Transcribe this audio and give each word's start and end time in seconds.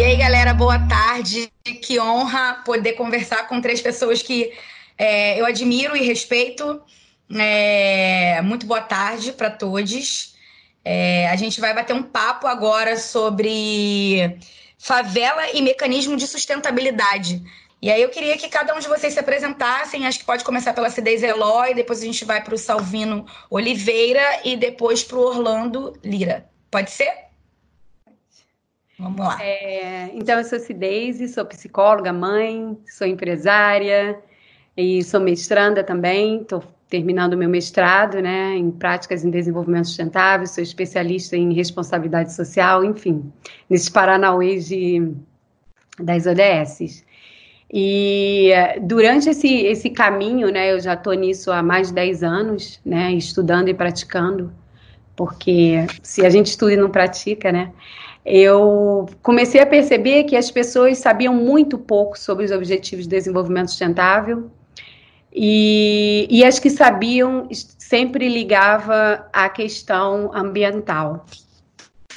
E 0.00 0.02
aí, 0.02 0.16
galera, 0.16 0.54
boa 0.54 0.78
tarde. 0.78 1.52
Que 1.82 2.00
honra 2.00 2.62
poder 2.64 2.94
conversar 2.94 3.46
com 3.46 3.60
três 3.60 3.82
pessoas 3.82 4.22
que 4.22 4.50
é, 4.96 5.38
eu 5.38 5.44
admiro 5.44 5.94
e 5.94 6.00
respeito. 6.00 6.80
É, 7.38 8.40
muito 8.40 8.64
boa 8.64 8.80
tarde 8.80 9.30
para 9.30 9.50
todos. 9.50 10.34
É, 10.82 11.28
a 11.28 11.36
gente 11.36 11.60
vai 11.60 11.74
bater 11.74 11.92
um 11.92 12.02
papo 12.02 12.46
agora 12.46 12.96
sobre 12.96 14.38
favela 14.78 15.50
e 15.52 15.60
mecanismo 15.60 16.16
de 16.16 16.26
sustentabilidade. 16.26 17.42
E 17.82 17.90
aí 17.90 18.00
eu 18.00 18.08
queria 18.08 18.38
que 18.38 18.48
cada 18.48 18.74
um 18.74 18.78
de 18.78 18.88
vocês 18.88 19.12
se 19.12 19.20
apresentassem. 19.20 20.06
Acho 20.06 20.20
que 20.20 20.24
pode 20.24 20.44
começar 20.44 20.72
pela 20.72 20.88
Cidez 20.88 21.22
Eloy, 21.22 21.74
depois 21.74 22.00
a 22.00 22.06
gente 22.06 22.24
vai 22.24 22.42
para 22.42 22.54
o 22.54 22.58
Salvino 22.58 23.26
Oliveira 23.50 24.40
e 24.46 24.56
depois 24.56 25.04
para 25.04 25.18
o 25.18 25.26
Orlando 25.26 25.92
Lira. 26.02 26.48
Pode 26.70 26.90
ser? 26.90 27.29
Vamos 29.00 29.18
lá. 29.18 29.42
É, 29.42 30.10
então, 30.14 30.38
eu 30.38 30.44
sou 30.44 30.60
Cideise, 30.60 31.26
sou 31.28 31.44
psicóloga, 31.46 32.12
mãe, 32.12 32.76
sou 32.86 33.06
empresária 33.06 34.18
e 34.76 35.02
sou 35.02 35.20
mestranda 35.20 35.82
também. 35.82 36.42
Estou 36.42 36.62
terminando 36.88 37.36
meu 37.36 37.48
mestrado 37.48 38.20
né, 38.20 38.56
em 38.56 38.70
práticas 38.70 39.24
em 39.24 39.30
desenvolvimento 39.30 39.86
sustentável, 39.86 40.46
sou 40.46 40.62
especialista 40.62 41.36
em 41.36 41.54
responsabilidade 41.54 42.34
social, 42.34 42.84
enfim, 42.84 43.32
nesses 43.70 43.88
paranauês 43.88 44.66
de, 44.66 45.12
das 45.98 46.26
ODS. 46.26 47.04
E 47.72 48.50
durante 48.82 49.30
esse, 49.30 49.48
esse 49.48 49.90
caminho, 49.90 50.50
né, 50.50 50.72
eu 50.72 50.80
já 50.80 50.94
estou 50.94 51.14
nisso 51.14 51.52
há 51.52 51.62
mais 51.62 51.88
de 51.88 51.94
10 51.94 52.22
anos, 52.24 52.80
né, 52.84 53.12
estudando 53.12 53.68
e 53.68 53.74
praticando, 53.74 54.52
porque 55.14 55.86
se 56.02 56.26
a 56.26 56.30
gente 56.30 56.46
estuda 56.46 56.72
e 56.72 56.76
não 56.76 56.90
pratica, 56.90 57.52
né, 57.52 57.72
eu 58.24 59.08
comecei 59.22 59.60
a 59.60 59.66
perceber 59.66 60.24
que 60.24 60.36
as 60.36 60.50
pessoas 60.50 60.98
sabiam 60.98 61.34
muito 61.34 61.78
pouco 61.78 62.18
sobre 62.18 62.44
os 62.44 62.50
Objetivos 62.50 63.06
de 63.06 63.10
Desenvolvimento 63.10 63.68
Sustentável 63.68 64.50
e, 65.32 66.26
e 66.30 66.44
as 66.44 66.58
que 66.58 66.68
sabiam 66.68 67.48
sempre 67.50 68.28
ligava 68.28 69.26
à 69.32 69.48
questão 69.48 70.30
ambiental. 70.34 71.24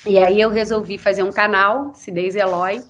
E 0.05 0.17
aí 0.17 0.41
eu 0.41 0.49
resolvi 0.49 0.97
fazer 0.97 1.23
um 1.23 1.31
canal, 1.31 1.93
Cidez 1.95 2.35
Eloy, 2.35 2.83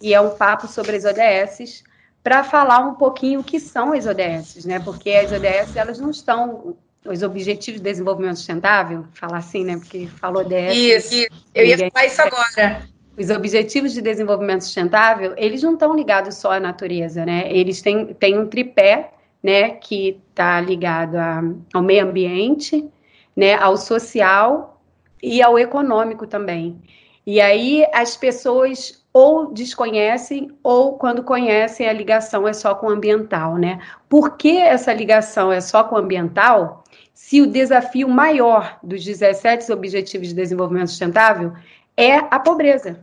e 0.00 0.12
é 0.12 0.20
um 0.20 0.30
papo 0.30 0.66
sobre 0.66 0.96
as 0.96 1.04
ODS, 1.04 1.82
para 2.22 2.44
falar 2.44 2.80
um 2.80 2.94
pouquinho 2.94 3.40
o 3.40 3.44
que 3.44 3.58
são 3.58 3.92
as 3.92 4.06
ODS, 4.06 4.64
né? 4.66 4.78
Porque 4.78 5.10
as 5.10 5.32
ODS 5.32 5.76
elas 5.76 5.98
não 5.98 6.10
estão 6.10 6.76
os 7.04 7.22
Objetivos 7.22 7.80
de 7.80 7.84
Desenvolvimento 7.84 8.36
Sustentável, 8.36 9.04
falar 9.12 9.38
assim, 9.38 9.64
né? 9.64 9.76
Porque 9.76 10.06
falou 10.06 10.44
dessa. 10.44 10.74
Isso, 10.74 11.14
isso. 11.14 11.28
eu 11.54 11.66
ia 11.66 11.78
falar 11.90 12.06
isso 12.06 12.22
agora. 12.22 12.82
Os 13.18 13.28
Objetivos 13.30 13.92
de 13.92 14.00
Desenvolvimento 14.00 14.62
Sustentável, 14.62 15.34
eles 15.36 15.62
não 15.62 15.74
estão 15.74 15.94
ligados 15.94 16.36
só 16.36 16.52
à 16.52 16.60
natureza, 16.60 17.26
né? 17.26 17.44
Eles 17.52 17.82
têm, 17.82 18.14
têm 18.14 18.38
um 18.38 18.46
tripé, 18.46 19.12
né? 19.42 19.70
Que 19.70 20.20
está 20.30 20.60
ligado 20.60 21.16
a, 21.16 21.42
ao 21.74 21.82
meio 21.82 22.04
ambiente, 22.04 22.88
né? 23.36 23.54
Ao 23.54 23.76
social 23.76 24.80
e 25.22 25.42
ao 25.42 25.58
econômico 25.58 26.26
também. 26.26 26.80
E 27.26 27.40
aí 27.40 27.86
as 27.92 28.16
pessoas 28.16 29.02
ou 29.12 29.52
desconhecem 29.52 30.50
ou 30.62 30.96
quando 30.96 31.22
conhecem 31.22 31.86
a 31.86 31.92
ligação 31.92 32.48
é 32.48 32.52
só 32.52 32.74
com 32.74 32.86
o 32.86 32.90
ambiental, 32.90 33.56
né? 33.56 33.78
Por 34.08 34.36
que 34.36 34.56
essa 34.56 34.92
ligação 34.92 35.52
é 35.52 35.60
só 35.60 35.84
com 35.84 35.96
o 35.96 35.98
ambiental? 35.98 36.81
Se 37.14 37.40
o 37.40 37.46
desafio 37.46 38.08
maior 38.08 38.78
dos 38.82 39.04
17 39.04 39.72
Objetivos 39.72 40.28
de 40.28 40.34
Desenvolvimento 40.34 40.88
Sustentável 40.88 41.52
é 41.96 42.16
a 42.16 42.38
pobreza. 42.38 43.00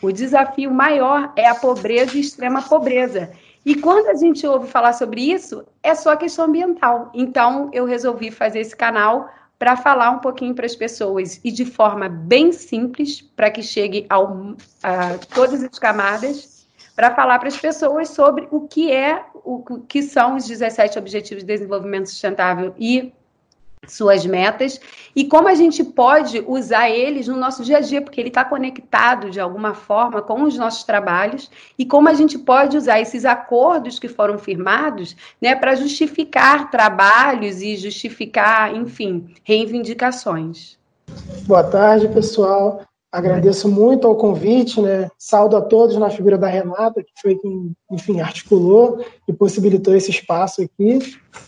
O 0.00 0.12
desafio 0.12 0.70
maior 0.70 1.32
é 1.36 1.48
a 1.48 1.54
pobreza 1.54 2.16
e 2.16 2.20
extrema 2.20 2.62
pobreza. 2.62 3.32
E 3.64 3.74
quando 3.74 4.08
a 4.08 4.14
gente 4.14 4.46
ouve 4.46 4.68
falar 4.68 4.92
sobre 4.92 5.20
isso, 5.20 5.64
é 5.82 5.94
só 5.94 6.14
questão 6.16 6.44
ambiental. 6.44 7.10
Então, 7.14 7.70
eu 7.72 7.86
resolvi 7.86 8.30
fazer 8.30 8.60
esse 8.60 8.76
canal 8.76 9.30
para 9.58 9.76
falar 9.76 10.10
um 10.10 10.18
pouquinho 10.18 10.54
para 10.54 10.66
as 10.66 10.76
pessoas 10.76 11.40
e 11.42 11.50
de 11.50 11.64
forma 11.64 12.08
bem 12.08 12.52
simples, 12.52 13.22
para 13.22 13.50
que 13.50 13.62
chegue 13.62 14.04
ao, 14.10 14.54
a 14.82 15.16
todas 15.34 15.64
as 15.64 15.78
camadas, 15.78 16.68
para 16.94 17.14
falar 17.14 17.38
para 17.38 17.48
as 17.48 17.56
pessoas 17.56 18.10
sobre 18.10 18.46
o 18.50 18.68
que 18.68 18.92
é, 18.92 19.24
o 19.42 19.80
que 19.88 20.02
são 20.02 20.36
os 20.36 20.46
17 20.46 20.98
Objetivos 20.98 21.42
de 21.42 21.46
Desenvolvimento 21.46 22.10
Sustentável 22.10 22.74
e 22.78 23.12
suas 23.88 24.24
metas 24.24 24.80
e 25.14 25.24
como 25.24 25.48
a 25.48 25.54
gente 25.54 25.82
pode 25.84 26.42
usar 26.46 26.90
eles 26.90 27.28
no 27.28 27.36
nosso 27.36 27.64
dia 27.64 27.78
a 27.78 27.80
dia, 27.80 28.02
porque 28.02 28.20
ele 28.20 28.28
está 28.28 28.44
conectado 28.44 29.30
de 29.30 29.40
alguma 29.40 29.74
forma 29.74 30.22
com 30.22 30.42
os 30.42 30.56
nossos 30.56 30.84
trabalhos 30.84 31.50
e 31.78 31.84
como 31.84 32.08
a 32.08 32.14
gente 32.14 32.38
pode 32.38 32.76
usar 32.76 33.00
esses 33.00 33.24
acordos 33.24 33.98
que 33.98 34.08
foram 34.08 34.38
firmados 34.38 35.16
né, 35.40 35.54
para 35.54 35.74
justificar 35.74 36.70
trabalhos 36.70 37.62
e 37.62 37.76
justificar, 37.76 38.74
enfim, 38.74 39.34
reivindicações. 39.42 40.78
Boa 41.46 41.64
tarde, 41.64 42.08
pessoal. 42.08 42.82
Agradeço 43.14 43.68
muito 43.68 44.08
ao 44.08 44.16
convite, 44.16 44.82
né? 44.82 45.08
Saldo 45.16 45.56
a 45.56 45.60
todos 45.60 45.96
na 45.96 46.10
figura 46.10 46.36
da 46.36 46.48
Renata, 46.48 47.00
que 47.00 47.12
foi 47.22 47.36
quem, 47.36 47.72
enfim, 47.88 48.20
articulou 48.20 49.04
e 49.28 49.32
possibilitou 49.32 49.94
esse 49.94 50.10
espaço 50.10 50.60
aqui. 50.60 50.98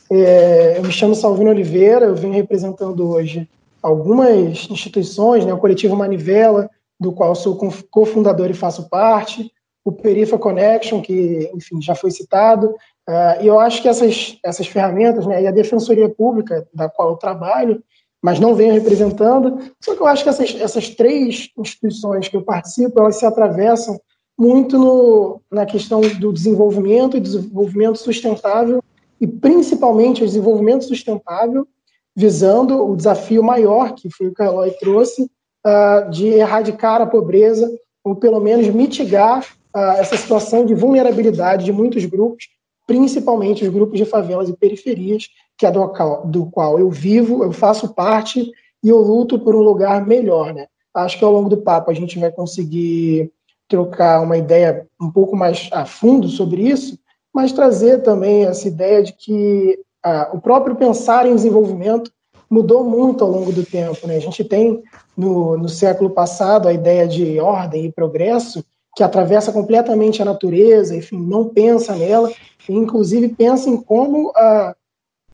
É, 0.08 0.78
eu 0.78 0.84
me 0.84 0.92
chamo 0.92 1.16
Salvino 1.16 1.50
Oliveira, 1.50 2.06
eu 2.06 2.14
venho 2.14 2.34
representando 2.34 3.10
hoje 3.10 3.48
algumas 3.82 4.70
instituições, 4.70 5.44
né? 5.44 5.52
O 5.52 5.58
Coletivo 5.58 5.96
Manivela, 5.96 6.70
do 7.00 7.10
qual 7.10 7.34
sou 7.34 7.58
cofundador 7.90 8.48
e 8.48 8.54
faço 8.54 8.88
parte, 8.88 9.50
o 9.84 9.90
Perifa 9.90 10.38
Connection, 10.38 11.02
que, 11.02 11.50
enfim, 11.52 11.82
já 11.82 11.96
foi 11.96 12.12
citado, 12.12 12.76
uh, 13.08 13.42
e 13.42 13.46
eu 13.48 13.58
acho 13.58 13.82
que 13.82 13.88
essas, 13.88 14.38
essas 14.44 14.68
ferramentas, 14.68 15.26
né, 15.26 15.42
e 15.42 15.48
a 15.48 15.52
Defensoria 15.52 16.08
Pública, 16.08 16.64
da 16.72 16.88
qual 16.88 17.10
eu 17.10 17.16
trabalho, 17.16 17.82
mas 18.26 18.40
não 18.40 18.56
venho 18.56 18.74
representando. 18.74 19.60
Só 19.80 19.94
que 19.94 20.02
eu 20.02 20.06
acho 20.08 20.24
que 20.24 20.28
essas, 20.28 20.52
essas 20.60 20.88
três 20.88 21.48
instituições 21.56 22.26
que 22.26 22.36
eu 22.36 22.42
participo, 22.42 22.98
elas 22.98 23.14
se 23.14 23.24
atravessam 23.24 24.00
muito 24.36 24.76
no, 24.76 25.40
na 25.48 25.64
questão 25.64 26.00
do 26.00 26.32
desenvolvimento 26.32 27.16
e 27.16 27.20
desenvolvimento 27.20 27.98
sustentável, 27.98 28.82
e 29.20 29.28
principalmente 29.28 30.24
o 30.24 30.26
desenvolvimento 30.26 30.82
sustentável, 30.82 31.68
visando 32.16 32.84
o 32.84 32.96
desafio 32.96 33.44
maior, 33.44 33.94
que 33.94 34.10
foi 34.10 34.26
o 34.26 34.34
que 34.34 34.42
a 34.42 34.46
Eloy 34.46 34.72
trouxe, 34.72 35.30
uh, 35.64 36.10
de 36.10 36.26
erradicar 36.26 37.00
a 37.00 37.06
pobreza, 37.06 37.70
ou 38.02 38.16
pelo 38.16 38.40
menos 38.40 38.66
mitigar 38.66 39.46
uh, 39.72 39.78
essa 39.98 40.16
situação 40.16 40.66
de 40.66 40.74
vulnerabilidade 40.74 41.64
de 41.64 41.72
muitos 41.72 42.04
grupos, 42.04 42.48
principalmente 42.86 43.64
os 43.64 43.70
grupos 43.70 43.98
de 43.98 44.04
favelas 44.04 44.48
e 44.48 44.56
periferias, 44.56 45.28
que 45.58 45.66
é 45.66 45.70
do 45.70 45.88
qual, 45.88 46.26
do 46.26 46.46
qual 46.46 46.78
eu 46.78 46.90
vivo, 46.90 47.42
eu 47.42 47.52
faço 47.52 47.92
parte 47.94 48.50
e 48.82 48.88
eu 48.88 48.98
luto 48.98 49.38
por 49.38 49.54
um 49.54 49.60
lugar 49.60 50.06
melhor, 50.06 50.54
né? 50.54 50.66
Acho 50.94 51.18
que 51.18 51.24
ao 51.24 51.32
longo 51.32 51.48
do 51.48 51.58
papo 51.58 51.90
a 51.90 51.94
gente 51.94 52.18
vai 52.18 52.30
conseguir 52.30 53.30
trocar 53.68 54.22
uma 54.22 54.36
ideia 54.36 54.86
um 55.00 55.10
pouco 55.10 55.36
mais 55.36 55.68
a 55.72 55.84
fundo 55.84 56.28
sobre 56.28 56.62
isso, 56.62 56.98
mas 57.34 57.52
trazer 57.52 58.02
também 58.02 58.44
essa 58.46 58.68
ideia 58.68 59.02
de 59.02 59.12
que 59.12 59.78
ah, 60.02 60.30
o 60.32 60.40
próprio 60.40 60.76
pensar 60.76 61.26
em 61.26 61.34
desenvolvimento 61.34 62.10
mudou 62.48 62.84
muito 62.84 63.24
ao 63.24 63.30
longo 63.30 63.52
do 63.52 63.64
tempo. 63.64 64.06
Né? 64.06 64.16
A 64.16 64.20
gente 64.20 64.44
tem 64.44 64.82
no, 65.16 65.58
no 65.58 65.68
século 65.68 66.10
passado 66.10 66.68
a 66.68 66.72
ideia 66.72 67.06
de 67.06 67.40
ordem 67.40 67.86
e 67.86 67.92
progresso 67.92 68.64
que 68.96 69.02
atravessa 69.02 69.52
completamente 69.52 70.22
a 70.22 70.24
natureza, 70.24 70.96
enfim, 70.96 71.18
não 71.18 71.50
pensa 71.50 71.94
nela, 71.94 72.32
inclusive 72.66 73.28
pensa 73.28 73.68
em 73.68 73.76
como 73.76 74.32
ah, 74.34 74.74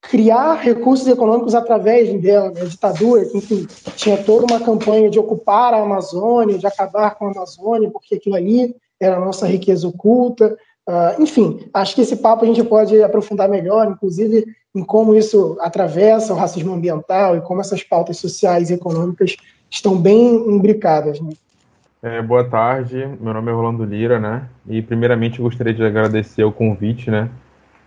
criar 0.01 0.55
recursos 0.55 1.07
econômicos 1.07 1.55
através 1.55 2.13
dela, 2.21 2.51
né? 2.51 2.63
a 2.63 2.65
ditadura, 2.65 3.25
que 3.25 3.39
enfim, 3.39 3.65
tinha 3.95 4.21
toda 4.21 4.53
uma 4.53 4.59
campanha 4.59 5.09
de 5.09 5.21
ocupar 5.21 5.73
a 5.73 5.81
Amazônia, 5.81 6.59
de 6.59 6.67
acabar 6.67 7.15
com 7.15 7.29
a 7.29 7.31
Amazônia, 7.31 7.89
porque 7.89 8.17
aquilo 8.17 8.35
ali 8.35 8.75
era 9.01 9.17
a 9.17 9.21
nossa 9.21 9.47
riqueza 9.47 9.87
oculta. 9.87 10.59
Uh, 10.89 11.23
enfim, 11.23 11.69
acho 11.73 11.95
que 11.95 12.01
esse 12.01 12.17
papo 12.17 12.45
a 12.45 12.49
gente 12.49 12.65
pode 12.65 13.01
aprofundar 13.01 13.49
melhor, 13.49 13.89
inclusive 13.89 14.45
em 14.75 14.83
como 14.83 15.15
isso 15.15 15.57
atravessa 15.61 16.33
o 16.33 16.37
racismo 16.37 16.73
ambiental 16.73 17.37
e 17.37 17.41
como 17.43 17.61
essas 17.61 17.85
pautas 17.85 18.17
sociais 18.17 18.71
e 18.71 18.75
econômicas 18.75 19.37
estão 19.71 19.97
bem 19.97 20.35
imbricadas. 20.49 21.21
Né? 21.21 21.31
É, 22.05 22.21
boa 22.21 22.43
tarde, 22.43 22.97
meu 23.21 23.33
nome 23.33 23.53
é 23.53 23.55
Rolando 23.55 23.85
Lira, 23.85 24.19
né? 24.19 24.49
E 24.67 24.83
primeiramente 24.83 25.41
gostaria 25.41 25.73
de 25.73 25.85
agradecer 25.85 26.43
o 26.43 26.51
convite, 26.51 27.09
né? 27.13 27.31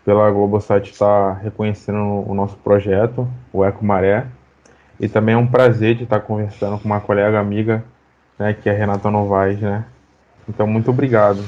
Pela 0.06 0.32
Globosat 0.32 0.90
estar 0.90 1.34
reconhecendo 1.34 2.24
o 2.26 2.34
nosso 2.34 2.56
projeto, 2.56 3.28
o 3.52 3.66
Eco 3.66 3.84
Maré. 3.84 4.26
E 5.02 5.10
também 5.10 5.36
é 5.36 5.38
um 5.38 5.46
prazer 5.46 5.96
de 5.96 6.04
estar 6.06 6.22
conversando 6.22 6.80
com 6.80 6.86
uma 6.86 7.02
colega 7.02 7.38
amiga, 7.38 7.84
né? 8.40 8.54
Que 8.54 8.70
é 8.70 8.72
a 8.72 8.78
Renata 8.78 9.12
Novaes, 9.12 9.60
né? 9.60 9.84
Então, 10.48 10.66
muito 10.66 10.90
obrigado. 10.90 11.44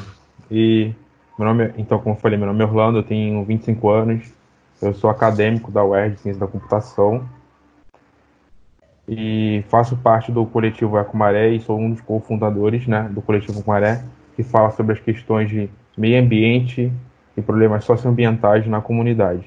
E 0.51 0.93
meu 1.39 1.47
nome, 1.47 1.63
é, 1.67 1.73
então, 1.77 1.97
como 1.99 2.15
eu 2.15 2.19
falei, 2.19 2.37
meu 2.37 2.47
nome 2.47 2.61
é 2.61 2.65
Orlando, 2.67 2.97
eu 2.97 3.03
tenho 3.03 3.45
25 3.45 3.89
anos, 3.89 4.33
eu 4.81 4.93
sou 4.93 5.09
acadêmico 5.09 5.71
da 5.71 5.85
UERJ, 5.85 6.17
Ciência 6.17 6.39
da 6.41 6.47
Computação, 6.47 7.23
e 9.07 9.63
faço 9.69 9.95
parte 9.95 10.31
do 10.31 10.45
coletivo 10.45 11.00
Ecomaré 11.00 11.50
e 11.50 11.59
sou 11.62 11.80
um 11.80 11.92
dos 11.92 12.01
cofundadores 12.01 12.86
né, 12.88 13.07
do 13.09 13.21
coletivo 13.21 13.59
Ecomaré, 13.59 14.04
que 14.36 14.44
fala 14.44 14.69
sobre 14.71 14.94
as 14.94 15.00
questões 15.00 15.50
de 15.50 15.69
meio 15.98 16.21
ambiente 16.21 16.92
e 17.36 17.42
problemas 17.42 17.86
socioambientais 17.86 18.68
na 18.68 18.81
comunidade. 18.81 19.45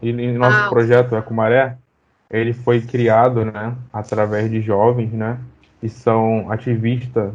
E, 0.00 0.10
e 0.10 0.32
nosso 0.38 0.56
ah, 0.56 0.68
projeto 0.68 1.16
Ecomaré, 1.16 1.76
ele 2.30 2.52
foi 2.52 2.80
criado 2.80 3.44
né, 3.44 3.74
através 3.92 4.50
de 4.50 4.60
jovens 4.60 5.12
né, 5.12 5.38
que 5.80 5.88
são 5.88 6.50
ativistas 6.50 7.32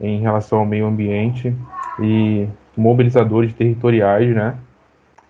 em 0.00 0.20
relação 0.20 0.58
ao 0.58 0.66
meio 0.66 0.86
ambiente 0.86 1.54
e 2.00 2.48
mobilizadores 2.76 3.52
territoriais 3.54 4.34
né, 4.34 4.56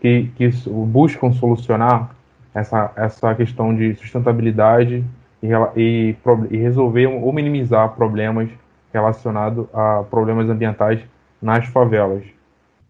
que, 0.01 0.31
que 0.37 0.49
buscam 0.69 1.33
solucionar 1.33 2.17
essa, 2.55 2.91
essa 2.97 3.35
questão 3.35 3.75
de 3.75 3.95
sustentabilidade 3.97 5.05
e, 5.43 5.49
e, 5.77 6.17
e 6.51 6.57
resolver 6.57 7.07
ou 7.07 7.33
minimizar 7.33 7.95
problemas 7.95 8.49
relacionados 8.93 9.67
a 9.73 10.05
problemas 10.05 10.49
ambientais 10.49 11.01
nas 11.41 11.67
favelas. 11.67 12.25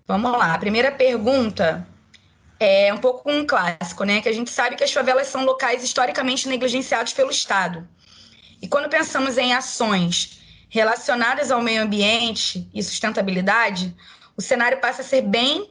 Vamos 0.06 0.30
lá, 0.32 0.54
a 0.54 0.58
primeira 0.58 0.92
pergunta 0.92 1.86
é 2.60 2.92
um 2.92 2.98
pouco 2.98 3.30
um 3.30 3.44
clássico, 3.46 4.04
né? 4.04 4.20
Que 4.20 4.28
a 4.28 4.32
gente 4.32 4.50
sabe 4.50 4.76
que 4.76 4.84
as 4.84 4.92
favelas 4.92 5.26
são 5.26 5.44
locais 5.44 5.82
historicamente 5.82 6.48
negligenciados 6.48 7.12
pelo 7.12 7.30
Estado. 7.30 7.86
E 8.62 8.68
quando 8.68 8.88
pensamos 8.88 9.36
em 9.36 9.52
ações 9.52 10.40
relacionadas 10.68 11.50
ao 11.50 11.60
meio 11.60 11.82
ambiente 11.82 12.68
e 12.72 12.82
sustentabilidade, 12.82 13.94
o 14.36 14.42
cenário 14.42 14.78
passa 14.80 15.02
a 15.02 15.04
ser 15.04 15.22
bem 15.22 15.70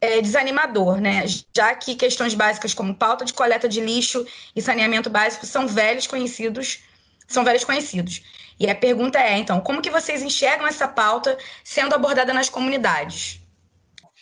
é, 0.00 0.20
desanimador, 0.20 1.00
né? 1.00 1.24
Já 1.54 1.74
que 1.74 1.94
questões 1.94 2.34
básicas 2.34 2.74
como 2.74 2.94
pauta 2.94 3.24
de 3.24 3.32
coleta 3.32 3.68
de 3.68 3.80
lixo 3.80 4.26
e 4.54 4.62
saneamento 4.62 5.08
básico 5.10 5.46
são 5.46 5.66
velhos 5.66 6.06
conhecidos, 6.06 6.80
são 7.26 7.44
velhos 7.44 7.64
conhecidos. 7.64 8.22
E 8.58 8.68
a 8.68 8.74
pergunta 8.74 9.18
é, 9.18 9.36
então, 9.38 9.60
como 9.60 9.82
que 9.82 9.90
vocês 9.90 10.22
enxergam 10.22 10.66
essa 10.66 10.88
pauta 10.88 11.36
sendo 11.62 11.94
abordada 11.94 12.32
nas 12.32 12.48
comunidades? 12.48 13.40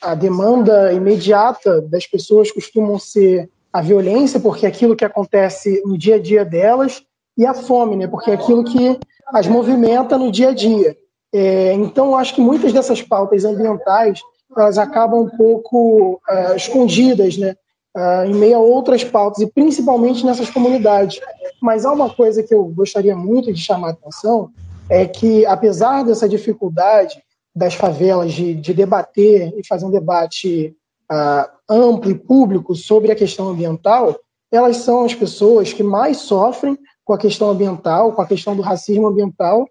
A 0.00 0.14
demanda 0.14 0.92
imediata 0.92 1.80
das 1.82 2.06
pessoas 2.06 2.50
costumam 2.50 2.98
ser 2.98 3.48
a 3.72 3.80
violência, 3.80 4.38
porque 4.38 4.66
é 4.66 4.68
aquilo 4.68 4.96
que 4.96 5.04
acontece 5.04 5.82
no 5.84 5.96
dia 5.96 6.16
a 6.16 6.18
dia 6.20 6.44
delas, 6.44 7.02
e 7.36 7.44
a 7.44 7.54
fome, 7.54 7.96
né? 7.96 8.06
Porque 8.06 8.30
é 8.30 8.34
aquilo 8.34 8.64
que 8.64 8.98
as 9.28 9.46
movimenta 9.46 10.16
no 10.16 10.30
dia 10.30 10.50
a 10.50 10.54
dia. 10.54 10.96
É, 11.32 11.72
então, 11.72 12.16
acho 12.16 12.34
que 12.34 12.40
muitas 12.40 12.72
dessas 12.72 13.02
pautas 13.02 13.44
ambientais 13.44 14.20
elas 14.60 14.78
acabam 14.78 15.22
um 15.22 15.28
pouco 15.28 16.20
uh, 16.28 16.56
escondidas, 16.56 17.36
né? 17.36 17.54
Uh, 17.96 18.26
em 18.26 18.34
meio 18.34 18.56
a 18.56 18.60
outras 18.60 19.04
pautas, 19.04 19.40
e 19.40 19.46
principalmente 19.46 20.26
nessas 20.26 20.50
comunidades. 20.50 21.20
Mas 21.62 21.84
há 21.84 21.92
uma 21.92 22.12
coisa 22.12 22.42
que 22.42 22.52
eu 22.52 22.64
gostaria 22.64 23.14
muito 23.14 23.52
de 23.52 23.60
chamar 23.60 23.88
a 23.88 23.92
atenção, 23.92 24.50
é 24.88 25.06
que, 25.06 25.46
apesar 25.46 26.04
dessa 26.04 26.28
dificuldade 26.28 27.22
das 27.54 27.74
favelas 27.74 28.32
de, 28.32 28.54
de 28.54 28.74
debater 28.74 29.54
e 29.56 29.64
fazer 29.66 29.86
um 29.86 29.90
debate 29.90 30.76
uh, 31.10 31.48
amplo 31.68 32.10
e 32.10 32.14
público 32.14 32.74
sobre 32.74 33.12
a 33.12 33.14
questão 33.14 33.48
ambiental, 33.48 34.16
elas 34.50 34.78
são 34.78 35.04
as 35.04 35.14
pessoas 35.14 35.72
que 35.72 35.82
mais 35.82 36.18
sofrem 36.18 36.76
com 37.04 37.12
a 37.12 37.18
questão 37.18 37.50
ambiental, 37.50 38.12
com 38.12 38.22
a 38.22 38.26
questão 38.26 38.56
do 38.56 38.62
racismo 38.62 39.06
ambiental, 39.06 39.62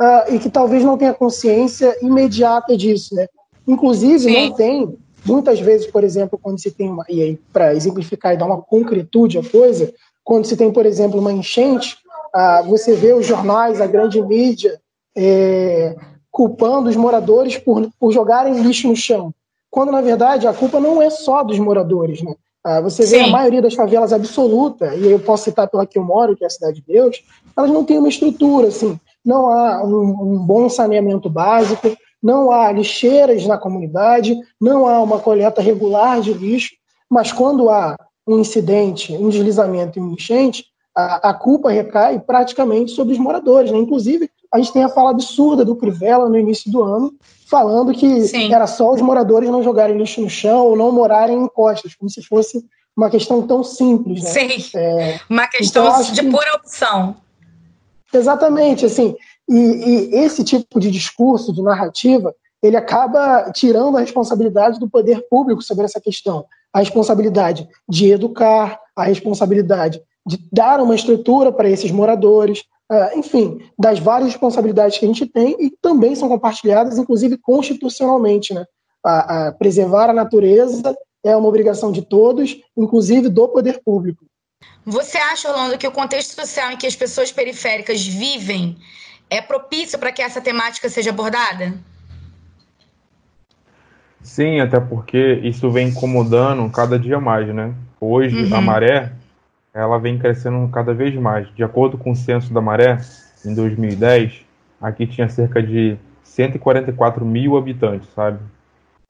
uh, 0.00 0.34
e 0.34 0.38
que 0.38 0.50
talvez 0.50 0.84
não 0.84 0.96
tenha 0.96 1.14
consciência 1.14 1.96
imediata 2.02 2.76
disso, 2.76 3.14
né? 3.14 3.26
Inclusive, 3.66 4.18
Sim. 4.20 4.48
não 4.48 4.52
tem, 4.52 4.98
muitas 5.24 5.60
vezes, 5.60 5.86
por 5.86 6.04
exemplo, 6.04 6.38
quando 6.40 6.60
se 6.60 6.70
tem 6.70 6.88
uma. 6.88 7.04
E 7.08 7.20
aí, 7.20 7.38
para 7.52 7.74
exemplificar 7.74 8.34
e 8.34 8.36
dar 8.36 8.46
uma 8.46 8.62
concretude 8.62 9.38
à 9.38 9.42
coisa, 9.42 9.92
quando 10.22 10.44
se 10.44 10.56
tem, 10.56 10.72
por 10.72 10.86
exemplo, 10.86 11.20
uma 11.20 11.32
enchente, 11.32 11.96
ah, 12.32 12.62
você 12.62 12.94
vê 12.94 13.12
os 13.12 13.26
jornais, 13.26 13.80
a 13.80 13.86
grande 13.86 14.20
mídia, 14.22 14.80
é, 15.16 15.96
culpando 16.30 16.88
os 16.88 16.96
moradores 16.96 17.56
por, 17.56 17.88
por 17.98 18.12
jogarem 18.12 18.60
lixo 18.60 18.88
no 18.88 18.96
chão. 18.96 19.32
Quando, 19.70 19.90
na 19.90 20.00
verdade, 20.00 20.46
a 20.46 20.52
culpa 20.52 20.78
não 20.78 21.00
é 21.00 21.10
só 21.10 21.42
dos 21.42 21.58
moradores, 21.58 22.22
né? 22.22 22.34
Ah, 22.62 22.80
você 22.80 23.02
vê 23.02 23.18
Sim. 23.18 23.20
a 23.20 23.28
maioria 23.28 23.62
das 23.62 23.74
favelas 23.74 24.12
absoluta, 24.12 24.94
e 24.94 25.10
eu 25.10 25.20
posso 25.20 25.44
citar 25.44 25.68
pela 25.68 25.86
que 25.86 25.98
eu 25.98 26.04
moro, 26.04 26.36
que 26.36 26.42
é 26.42 26.46
a 26.46 26.50
Cidade 26.50 26.80
de 26.80 26.92
Deus, 26.92 27.22
elas 27.56 27.70
não 27.70 27.84
têm 27.84 27.98
uma 27.98 28.08
estrutura, 28.08 28.68
assim, 28.68 28.98
não 29.24 29.46
há 29.46 29.84
um, 29.84 30.34
um 30.34 30.38
bom 30.38 30.68
saneamento 30.68 31.30
básico, 31.30 31.96
não 32.26 32.50
há 32.50 32.72
lixeiras 32.72 33.46
na 33.46 33.56
comunidade, 33.56 34.36
não 34.60 34.88
há 34.88 35.00
uma 35.00 35.20
coleta 35.20 35.62
regular 35.62 36.20
de 36.20 36.32
lixo, 36.32 36.74
mas 37.08 37.30
quando 37.30 37.70
há 37.70 37.96
um 38.26 38.40
incidente, 38.40 39.12
um 39.12 39.28
deslizamento 39.28 39.96
e 39.96 40.02
um 40.02 40.12
enchente, 40.12 40.64
a, 40.92 41.30
a 41.30 41.34
culpa 41.34 41.70
recai 41.70 42.18
praticamente 42.18 42.90
sobre 42.90 43.12
os 43.12 43.18
moradores. 43.20 43.70
Né? 43.70 43.78
Inclusive, 43.78 44.28
a 44.52 44.58
gente 44.58 44.72
tem 44.72 44.82
a 44.82 44.88
fala 44.88 45.12
absurda 45.12 45.64
do 45.64 45.76
Crivella 45.76 46.28
no 46.28 46.36
início 46.36 46.68
do 46.68 46.82
ano, 46.82 47.14
falando 47.48 47.92
que 47.92 48.22
Sim. 48.22 48.52
era 48.52 48.66
só 48.66 48.92
os 48.92 49.00
moradores 49.00 49.48
não 49.48 49.62
jogarem 49.62 49.96
lixo 49.96 50.20
no 50.20 50.28
chão 50.28 50.66
ou 50.66 50.76
não 50.76 50.90
morarem 50.90 51.40
em 51.40 51.46
costas, 51.46 51.94
como 51.94 52.10
se 52.10 52.24
fosse 52.24 52.64
uma 52.96 53.08
questão 53.08 53.46
tão 53.46 53.62
simples. 53.62 54.24
Né? 54.24 54.30
Sim, 54.30 54.70
é, 54.74 55.20
uma 55.30 55.46
questão 55.46 55.86
então, 55.86 56.12
de 56.12 56.22
pura 56.24 56.54
opção. 56.56 57.14
Exatamente, 58.12 58.84
assim, 58.84 59.14
e, 59.48 59.54
e, 59.56 60.14
esse 60.16 60.42
tipo 60.42 60.80
de 60.80 60.90
discurso, 60.90 61.52
de 61.52 61.62
narrativa, 61.62 62.34
ele 62.62 62.76
acaba 62.76 63.50
tirando 63.52 63.96
a 63.96 64.00
responsabilidade 64.00 64.80
do 64.80 64.88
poder 64.88 65.26
público 65.28 65.62
sobre 65.62 65.84
essa 65.84 66.00
questão. 66.00 66.44
A 66.72 66.80
responsabilidade 66.80 67.68
de 67.88 68.10
educar, 68.10 68.78
a 68.94 69.04
responsabilidade 69.04 70.02
de 70.26 70.38
dar 70.52 70.80
uma 70.80 70.94
estrutura 70.94 71.52
para 71.52 71.70
esses 71.70 71.90
moradores, 71.90 72.64
uh, 72.90 73.18
enfim, 73.18 73.60
das 73.78 74.00
várias 74.00 74.32
responsabilidades 74.32 74.98
que 74.98 75.04
a 75.04 75.08
gente 75.08 75.26
tem 75.26 75.56
e 75.60 75.70
também 75.70 76.16
são 76.16 76.28
compartilhadas, 76.28 76.98
inclusive 76.98 77.38
constitucionalmente. 77.38 78.52
Né? 78.52 78.64
A, 79.04 79.46
a 79.48 79.52
preservar 79.52 80.10
a 80.10 80.14
natureza 80.14 80.96
é 81.24 81.36
uma 81.36 81.48
obrigação 81.48 81.92
de 81.92 82.02
todos, 82.02 82.56
inclusive 82.76 83.28
do 83.28 83.48
poder 83.48 83.80
público. 83.84 84.24
Você 84.84 85.18
acha, 85.18 85.48
Orlando, 85.48 85.78
que 85.78 85.86
o 85.86 85.92
contexto 85.92 86.34
social 86.34 86.70
em 86.72 86.76
que 86.76 86.86
as 86.86 86.96
pessoas 86.96 87.30
periféricas 87.30 88.04
vivem 88.06 88.76
é 89.28 89.40
propício 89.40 89.98
para 89.98 90.12
que 90.12 90.22
essa 90.22 90.40
temática 90.40 90.88
seja 90.88 91.10
abordada? 91.10 91.74
Sim, 94.22 94.60
até 94.60 94.80
porque 94.80 95.40
isso 95.44 95.70
vem 95.70 95.88
incomodando 95.88 96.68
cada 96.70 96.98
dia 96.98 97.20
mais, 97.20 97.46
né? 97.54 97.72
Hoje 98.00 98.44
uhum. 98.44 98.56
a 98.56 98.60
maré 98.60 99.12
ela 99.72 99.98
vem 99.98 100.18
crescendo 100.18 100.66
cada 100.68 100.94
vez 100.94 101.14
mais. 101.14 101.48
De 101.54 101.62
acordo 101.62 101.98
com 101.98 102.10
o 102.10 102.16
censo 102.16 102.52
da 102.52 102.60
maré, 102.60 102.98
em 103.44 103.54
2010, 103.54 104.42
aqui 104.80 105.06
tinha 105.06 105.28
cerca 105.28 105.62
de 105.62 105.96
144 106.22 107.24
mil 107.24 107.56
habitantes, 107.56 108.08
sabe? 108.14 108.38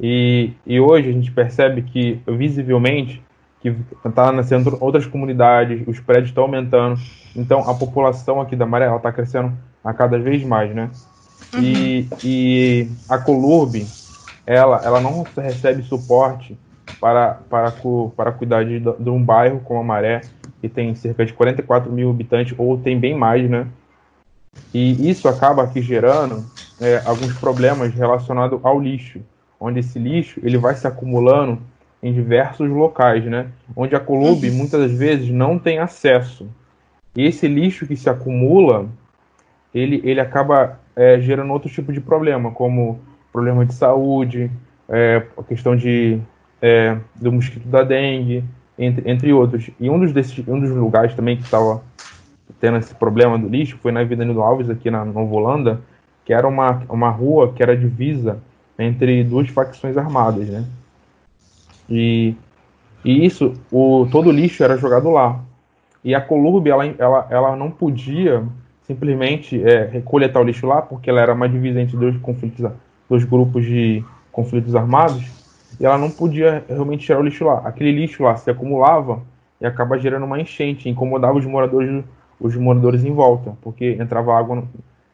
E, 0.02 0.52
e 0.66 0.78
hoje 0.78 1.08
a 1.08 1.12
gente 1.12 1.30
percebe 1.30 1.82
que 1.82 2.20
visivelmente 2.26 3.22
que 3.60 3.74
está 4.04 4.30
nascendo 4.30 4.76
outras 4.80 5.06
comunidades, 5.06 5.82
os 5.86 5.98
prédios 5.98 6.28
estão 6.28 6.44
aumentando, 6.44 7.00
então 7.34 7.68
a 7.68 7.74
população 7.74 8.40
aqui 8.40 8.54
da 8.54 8.66
Maré 8.66 8.94
está 8.94 9.10
crescendo 9.10 9.52
a 9.86 9.94
cada 9.94 10.18
vez 10.18 10.42
mais, 10.42 10.74
né? 10.74 10.90
Uhum. 11.54 11.62
E, 11.62 12.08
e 12.24 12.88
a 13.08 13.18
Colurb, 13.18 13.86
ela, 14.44 14.80
ela 14.84 15.00
não 15.00 15.24
recebe 15.36 15.84
suporte 15.84 16.58
para, 17.00 17.38
para, 17.48 17.72
para 18.16 18.32
cuidar 18.32 18.64
de, 18.64 18.80
de 18.80 19.10
um 19.10 19.22
bairro 19.22 19.60
como 19.60 19.78
a 19.78 19.84
Maré, 19.84 20.22
que 20.60 20.68
tem 20.68 20.92
cerca 20.96 21.24
de 21.24 21.32
44 21.32 21.92
mil 21.92 22.10
habitantes, 22.10 22.52
ou 22.58 22.76
tem 22.76 22.98
bem 22.98 23.16
mais, 23.16 23.48
né? 23.48 23.68
E 24.74 25.08
isso 25.08 25.28
acaba 25.28 25.62
aqui 25.62 25.80
gerando 25.80 26.44
é, 26.80 27.00
alguns 27.04 27.38
problemas 27.38 27.94
relacionados 27.94 28.58
ao 28.64 28.80
lixo, 28.80 29.20
onde 29.60 29.80
esse 29.80 29.98
lixo 30.00 30.40
ele 30.42 30.58
vai 30.58 30.74
se 30.74 30.86
acumulando 30.86 31.60
em 32.02 32.12
diversos 32.12 32.68
locais, 32.68 33.24
né? 33.24 33.46
Onde 33.76 33.94
a 33.94 34.00
Colube 34.00 34.50
uhum. 34.50 34.56
muitas 34.56 34.90
vezes 34.90 35.30
não 35.30 35.58
tem 35.58 35.78
acesso. 35.78 36.48
E 37.14 37.24
esse 37.24 37.46
lixo 37.46 37.86
que 37.86 37.96
se 37.96 38.10
acumula, 38.10 38.88
ele, 39.76 40.00
ele 40.04 40.20
acaba 40.20 40.80
é, 40.94 41.20
gerando 41.20 41.52
outro 41.52 41.68
tipo 41.68 41.92
de 41.92 42.00
problema, 42.00 42.50
como 42.50 42.98
problema 43.30 43.66
de 43.66 43.74
saúde, 43.74 44.50
é, 44.88 45.22
a 45.36 45.42
questão 45.42 45.76
de, 45.76 46.18
é, 46.62 46.96
do 47.14 47.30
mosquito 47.30 47.68
da 47.68 47.82
dengue, 47.82 48.42
entre, 48.78 49.10
entre 49.10 49.32
outros. 49.34 49.70
E 49.78 49.90
um 49.90 50.00
dos, 50.00 50.12
desses, 50.12 50.46
um 50.48 50.58
dos 50.58 50.70
lugares 50.70 51.14
também 51.14 51.36
que 51.36 51.42
estava 51.42 51.82
tendo 52.58 52.78
esse 52.78 52.94
problema 52.94 53.38
do 53.38 53.48
lixo 53.48 53.78
foi 53.82 53.92
na 53.92 54.00
Avenida 54.00 54.32
do 54.32 54.40
Alves, 54.40 54.70
aqui 54.70 54.90
na 54.90 55.04
Nova 55.04 55.34
Holanda, 55.34 55.80
que 56.24 56.32
era 56.32 56.48
uma, 56.48 56.82
uma 56.88 57.10
rua 57.10 57.52
que 57.52 57.62
era 57.62 57.76
divisa 57.76 58.38
entre 58.78 59.22
duas 59.24 59.48
facções 59.50 59.96
armadas, 59.98 60.48
né? 60.48 60.64
E, 61.88 62.34
e 63.04 63.26
isso, 63.26 63.52
o, 63.70 64.08
todo 64.10 64.30
o 64.30 64.32
lixo 64.32 64.64
era 64.64 64.78
jogado 64.78 65.10
lá. 65.10 65.40
E 66.02 66.14
a 66.14 66.20
Colurbe, 66.20 66.70
ela, 66.70 66.86
ela, 66.98 67.26
ela 67.30 67.56
não 67.56 67.70
podia 67.70 68.42
simplesmente 68.86 69.62
é, 69.62 69.84
recolher 69.84 70.34
o 70.36 70.42
lixo 70.42 70.66
lá, 70.66 70.80
porque 70.80 71.10
ela 71.10 71.20
era 71.20 71.34
uma 71.34 71.48
divisa 71.48 71.80
entre 71.80 71.96
dois 71.96 72.16
conflitos, 72.18 72.70
dois 73.08 73.24
grupos 73.24 73.64
de 73.64 74.04
conflitos 74.30 74.76
armados, 74.76 75.24
e 75.80 75.84
ela 75.84 75.98
não 75.98 76.10
podia 76.10 76.64
realmente 76.68 77.04
tirar 77.04 77.18
o 77.18 77.22
lixo 77.22 77.44
lá. 77.44 77.62
Aquele 77.64 77.90
lixo 77.92 78.22
lá 78.22 78.36
se 78.36 78.48
acumulava 78.50 79.22
e 79.60 79.66
acaba 79.66 79.98
gerando 79.98 80.24
uma 80.24 80.40
enchente, 80.40 80.88
incomodava 80.88 81.36
os 81.36 81.44
moradores, 81.44 82.04
os 82.40 82.54
moradores 82.56 83.04
em 83.04 83.12
volta, 83.12 83.56
porque 83.60 83.96
entrava 84.00 84.38
água 84.38 84.62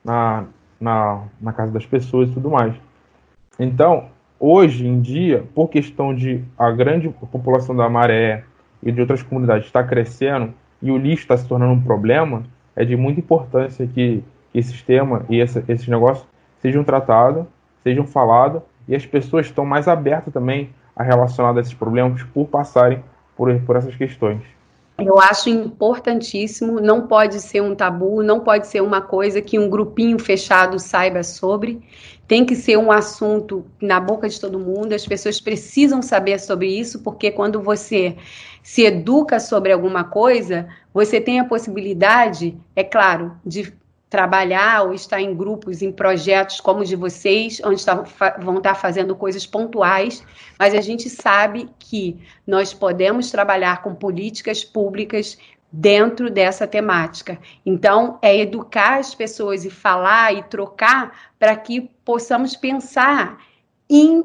na, 0.04 0.44
na, 0.80 1.22
na 1.40 1.52
casa 1.52 1.72
das 1.72 1.86
pessoas 1.86 2.28
e 2.28 2.32
tudo 2.32 2.50
mais. 2.50 2.74
Então, 3.58 4.06
hoje 4.38 4.86
em 4.86 5.00
dia, 5.00 5.44
por 5.54 5.68
questão 5.68 6.14
de 6.14 6.44
a 6.58 6.70
grande 6.70 7.08
população 7.08 7.74
da 7.74 7.88
Maré 7.88 8.44
e 8.82 8.92
de 8.92 9.00
outras 9.00 9.22
comunidades 9.22 9.66
está 9.66 9.82
crescendo 9.82 10.52
e 10.82 10.90
o 10.90 10.98
lixo 10.98 11.22
está 11.22 11.36
se 11.36 11.46
tornando 11.46 11.72
um 11.72 11.80
problema, 11.80 12.42
é 12.76 12.84
de 12.84 12.96
muita 12.96 13.20
importância 13.20 13.86
que, 13.86 14.22
que 14.52 14.58
esse 14.58 14.82
tema 14.84 15.24
e 15.28 15.40
essa, 15.40 15.64
esses 15.68 15.86
negócios 15.88 16.26
sejam 16.60 16.84
tratados, 16.84 17.44
sejam 17.82 18.06
falados 18.06 18.62
e 18.88 18.94
as 18.94 19.04
pessoas 19.06 19.46
estão 19.46 19.64
mais 19.64 19.88
abertas 19.88 20.32
também 20.32 20.70
a 20.94 21.02
relacionar 21.02 21.58
esses 21.60 21.74
problemas 21.74 22.22
por 22.22 22.46
passarem 22.46 23.02
por, 23.36 23.54
por 23.60 23.76
essas 23.76 23.94
questões. 23.96 24.42
Eu 24.98 25.18
acho 25.18 25.48
importantíssimo, 25.48 26.80
não 26.80 27.06
pode 27.06 27.40
ser 27.40 27.62
um 27.62 27.74
tabu, 27.74 28.22
não 28.22 28.40
pode 28.40 28.66
ser 28.66 28.82
uma 28.82 29.00
coisa 29.00 29.40
que 29.40 29.58
um 29.58 29.68
grupinho 29.68 30.18
fechado 30.18 30.78
saiba 30.78 31.22
sobre. 31.22 31.82
Tem 32.28 32.44
que 32.44 32.54
ser 32.54 32.76
um 32.76 32.92
assunto 32.92 33.64
na 33.80 33.98
boca 33.98 34.28
de 34.28 34.40
todo 34.40 34.58
mundo, 34.58 34.92
as 34.92 35.06
pessoas 35.06 35.40
precisam 35.40 36.02
saber 36.02 36.38
sobre 36.38 36.68
isso, 36.68 37.02
porque 37.02 37.30
quando 37.30 37.60
você 37.60 38.16
se 38.62 38.84
educa 38.84 39.40
sobre 39.40 39.72
alguma 39.72 40.04
coisa, 40.04 40.68
você 40.94 41.20
tem 41.20 41.40
a 41.40 41.44
possibilidade, 41.44 42.56
é 42.76 42.84
claro, 42.84 43.36
de 43.44 43.72
trabalhar 44.08 44.82
ou 44.82 44.92
estar 44.92 45.22
em 45.22 45.34
grupos, 45.34 45.80
em 45.80 45.90
projetos 45.90 46.60
como 46.60 46.80
o 46.80 46.84
de 46.84 46.94
vocês, 46.94 47.62
onde 47.64 47.82
tá, 47.82 48.04
vão 48.38 48.58
estar 48.58 48.74
fazendo 48.74 49.16
coisas 49.16 49.46
pontuais, 49.46 50.22
mas 50.58 50.74
a 50.74 50.82
gente 50.82 51.08
sabe 51.08 51.70
que 51.78 52.18
nós 52.46 52.74
podemos 52.74 53.30
trabalhar 53.30 53.80
com 53.82 53.94
políticas 53.94 54.62
públicas 54.62 55.38
dentro 55.72 56.30
dessa 56.30 56.66
temática. 56.66 57.38
Então, 57.64 58.18
é 58.20 58.36
educar 58.38 58.98
as 58.98 59.14
pessoas 59.14 59.64
e 59.64 59.70
falar 59.70 60.34
e 60.34 60.42
trocar 60.42 61.32
para 61.38 61.56
que 61.56 61.90
possamos 62.04 62.54
pensar 62.54 63.38
em 63.88 64.22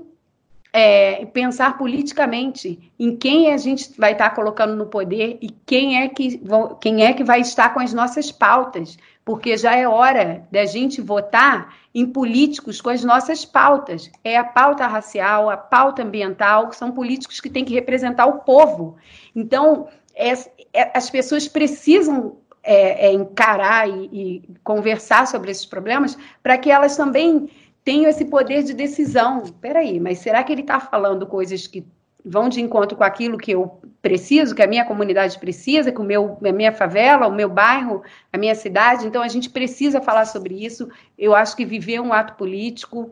é, 0.79 1.25
pensar 1.25 1.75
politicamente 1.75 2.91
em 2.99 3.15
quem 3.15 3.51
a 3.51 3.57
gente 3.57 3.99
vai 3.99 4.11
estar 4.11 4.29
colocando 4.29 4.75
no 4.75 4.85
poder 4.85 5.39
e 5.41 5.49
quem 5.65 6.03
é 6.03 6.07
que, 6.07 6.39
quem 6.79 7.03
é 7.03 7.13
que 7.13 7.23
vai 7.23 7.41
estar 7.41 7.73
com 7.73 7.79
as 7.79 7.91
nossas 7.95 8.31
pautas, 8.31 8.95
porque 9.25 9.57
já 9.57 9.75
é 9.75 9.87
hora 9.87 10.47
da 10.51 10.65
gente 10.65 11.01
votar 11.01 11.73
em 11.95 12.05
políticos 12.05 12.79
com 12.79 12.91
as 12.91 13.03
nossas 13.03 13.43
pautas. 13.43 14.11
É 14.23 14.37
a 14.37 14.43
pauta 14.43 14.85
racial, 14.85 15.49
a 15.49 15.57
pauta 15.57 16.03
ambiental, 16.03 16.71
são 16.71 16.91
políticos 16.91 17.39
que 17.39 17.49
têm 17.49 17.65
que 17.65 17.73
representar 17.73 18.27
o 18.27 18.41
povo. 18.41 18.97
Então, 19.35 19.87
é, 20.13 20.31
é, 20.71 20.91
as 20.95 21.09
pessoas 21.09 21.47
precisam 21.47 22.37
é, 22.61 23.07
é 23.07 23.13
encarar 23.13 23.89
e, 23.89 24.09
e 24.13 24.43
conversar 24.63 25.25
sobre 25.25 25.49
esses 25.49 25.65
problemas 25.65 26.15
para 26.43 26.55
que 26.55 26.69
elas 26.69 26.95
também 26.95 27.49
tenham 27.87 28.09
esse 28.09 28.25
poder 28.25 28.63
de 28.63 28.73
decisão. 28.73 29.43
Peraí, 29.61 29.97
mas 29.97 30.19
será 30.19 30.43
que 30.43 30.51
ele 30.51 30.59
está 30.59 30.77
falando 30.77 31.25
coisas 31.25 31.67
que 31.67 31.85
vão 32.25 32.49
de 32.49 32.59
encontro 32.59 32.97
com 32.97 33.03
aquilo 33.05 33.37
que 33.37 33.51
eu 33.51 33.79
preciso, 34.01 34.53
que 34.53 34.61
a 34.61 34.67
minha 34.67 34.83
comunidade 34.83 35.39
precisa, 35.39 35.89
que 35.89 36.01
o 36.01 36.03
meu, 36.03 36.37
a 36.45 36.51
minha 36.51 36.73
favela, 36.73 37.27
o 37.27 37.33
meu 37.33 37.47
bairro, 37.47 38.03
a 38.33 38.37
minha 38.37 38.53
cidade. 38.55 39.07
Então 39.07 39.21
a 39.23 39.29
gente 39.29 39.49
precisa 39.49 40.01
falar 40.01 40.25
sobre 40.25 40.65
isso. 40.65 40.89
Eu 41.17 41.33
acho 41.33 41.55
que 41.55 41.63
viver 41.63 41.95
é 41.95 42.01
um 42.01 42.11
ato 42.11 42.33
político 42.33 43.09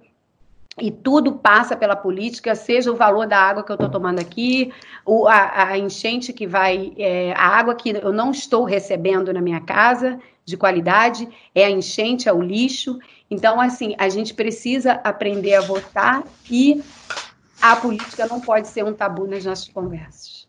e 0.78 0.92
tudo 0.92 1.32
passa 1.32 1.78
pela 1.78 1.96
política, 1.96 2.54
seja 2.54 2.92
o 2.92 2.98
valor 2.98 3.26
da 3.26 3.38
água 3.38 3.64
que 3.64 3.72
eu 3.72 3.76
estou 3.76 3.90
tomando 3.90 4.20
aqui, 4.20 4.74
a, 5.30 5.70
a, 5.70 5.78
enchente 5.78 6.34
que 6.34 6.46
vai, 6.46 6.92
é, 6.98 7.32
a 7.32 7.48
água 7.48 7.76
que 7.76 7.92
eu 7.92 8.12
não 8.12 8.30
estou 8.32 8.66
recebendo 8.66 9.32
na 9.32 9.40
minha 9.40 9.62
casa 9.62 10.20
de 10.44 10.58
qualidade, 10.58 11.30
é 11.56 11.64
a 11.64 11.72
enchente, 11.72 12.28
é 12.28 12.34
o 12.34 12.42
lixo. 12.42 13.00
Então, 13.30 13.60
assim, 13.60 13.96
a 13.98 14.08
gente 14.10 14.34
precisa 14.34 14.94
aprender 15.04 15.56
a 15.56 15.62
votar 15.62 16.24
e 16.50 16.84
a 17.62 17.76
política 17.76 18.28
não 18.28 18.40
pode 18.40 18.68
ser 18.68 18.84
um 18.84 18.94
tabu 18.94 19.26
nas 19.28 19.44
nossas 19.44 19.68
conversas. 19.68 20.48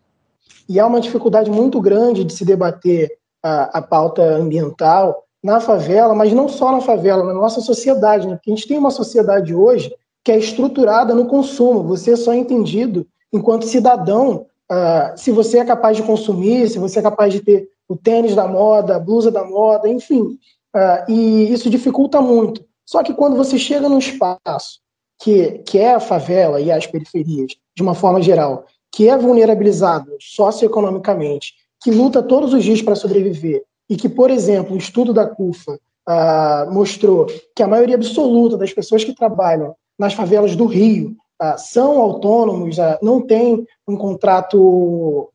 E 0.69 0.79
há 0.79 0.87
uma 0.87 1.01
dificuldade 1.01 1.51
muito 1.51 1.81
grande 1.81 2.25
de 2.25 2.33
se 2.33 2.45
debater 2.45 3.17
a, 3.43 3.79
a 3.79 3.83
pauta 3.83 4.23
ambiental 4.23 5.25
na 5.43 5.61
favela, 5.61 6.15
mas 6.15 6.33
não 6.33 6.49
só 6.49 6.73
na 6.73 6.81
favela, 6.81 7.25
na 7.25 7.33
nossa 7.33 7.61
sociedade, 7.61 8.27
né? 8.27 8.35
Porque 8.35 8.51
a 8.51 8.55
gente 8.55 8.67
tem 8.67 8.79
uma 8.79 8.91
sociedade 8.91 9.55
hoje 9.55 9.95
que 10.25 10.33
é 10.33 10.39
estruturada 10.39 11.15
no 11.15 11.27
consumo. 11.27 11.85
Você 11.85 12.13
é 12.13 12.17
só 12.17 12.33
é 12.33 12.37
entendido 12.37 13.07
enquanto 13.33 13.67
cidadão 13.67 14.47
uh, 14.71 15.17
se 15.17 15.31
você 15.31 15.59
é 15.59 15.65
capaz 15.65 15.97
de 15.97 16.03
consumir, 16.03 16.69
se 16.69 16.79
você 16.79 16.99
é 16.99 17.03
capaz 17.03 17.33
de 17.33 17.41
ter 17.41 17.69
o 17.89 17.97
tênis 17.97 18.35
da 18.35 18.49
moda, 18.49 18.97
a 18.97 18.99
blusa 18.99 19.31
da 19.31 19.45
moda, 19.45 19.89
enfim. 19.89 20.37
Uh, 20.77 21.11
e 21.11 21.51
isso 21.51 21.71
dificulta 21.71 22.21
muito. 22.21 22.63
Só 22.85 23.03
que 23.03 23.15
quando 23.15 23.35
você 23.35 23.59
chega 23.59 23.89
num 23.89 23.99
espaço 23.99 24.81
que, 25.19 25.63
que 25.67 25.79
é 25.79 25.95
a 25.95 26.01
favela 26.01 26.61
e 26.61 26.71
as 26.71 26.87
periferias, 26.87 27.53
de 27.75 27.83
uma 27.83 27.95
forma 27.95 28.21
geral, 28.21 28.67
que 28.93 29.09
é 29.09 29.17
vulnerabilizado 29.17 30.13
socioeconomicamente, 30.21 31.55
que 31.83 31.91
luta 31.91 32.23
todos 32.23 32.53
os 32.53 32.63
dias 32.63 32.83
para 32.83 32.95
sobreviver, 32.95 33.65
e 33.89 33.97
que, 33.97 34.09
por 34.09 34.31
exemplo, 34.31 34.75
o 34.75 34.79
estudo 34.79 35.15
da 35.15 35.27
CUFA 35.27 35.79
ah, 36.07 36.69
mostrou 36.71 37.27
que 37.55 37.63
a 37.63 37.69
maioria 37.69 37.95
absoluta 37.95 38.59
das 38.59 38.73
pessoas 38.73 39.03
que 39.03 39.15
trabalham 39.15 39.75
nas 39.99 40.13
favelas 40.13 40.55
do 40.55 40.67
Rio 40.67 41.17
ah, 41.41 41.57
são 41.57 42.01
autônomos, 42.01 42.77
não 43.01 43.21
têm 43.21 43.67
um 43.89 43.97
contrato 43.97 45.31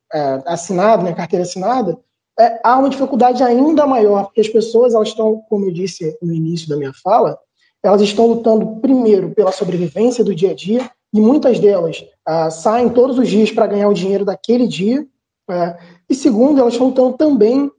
assinado, 0.46 1.04
né, 1.04 1.14
carteira 1.14 1.44
assinada, 1.44 1.98
é, 2.42 2.60
há 2.64 2.78
uma 2.80 2.90
dificuldade 2.90 3.44
ainda 3.44 3.86
maior, 3.86 4.26
porque 4.26 4.42
as 4.42 4.50
pessoas 4.50 4.96
elas 4.96 5.10
estão, 5.10 5.44
como 5.48 5.66
eu 5.66 5.72
disse 5.72 6.18
no 6.22 6.34
início 6.34 6.68
da 6.68 6.76
minha 6.76 6.92
fala, 7.04 7.38
elas 7.84 8.02
estão 8.02 8.26
lutando 8.26 8.80
primeiro 8.82 9.30
pela 9.32 9.52
sobrevivência 9.52 10.24
do 10.24 10.34
dia 10.34 10.52
a 10.52 10.56
dia 10.56 10.90
e 11.14 11.22
muitas 11.22 11.60
delas 11.60 12.04
ah, 12.26 12.50
saem 12.50 12.90
todos 12.90 13.20
os 13.20 13.28
dias 13.28 13.52
para 13.52 13.68
ganhar 13.68 13.90
o 13.90 13.94
dinheiro 13.94 14.26
daquele 14.26 14.68
dia. 14.68 15.06
Ah, 15.48 15.78
e 16.10 16.16
segundo, 16.16 16.60
elas 16.60 16.74
estão 16.74 16.88
lutando 16.88 17.16
também 17.16 17.70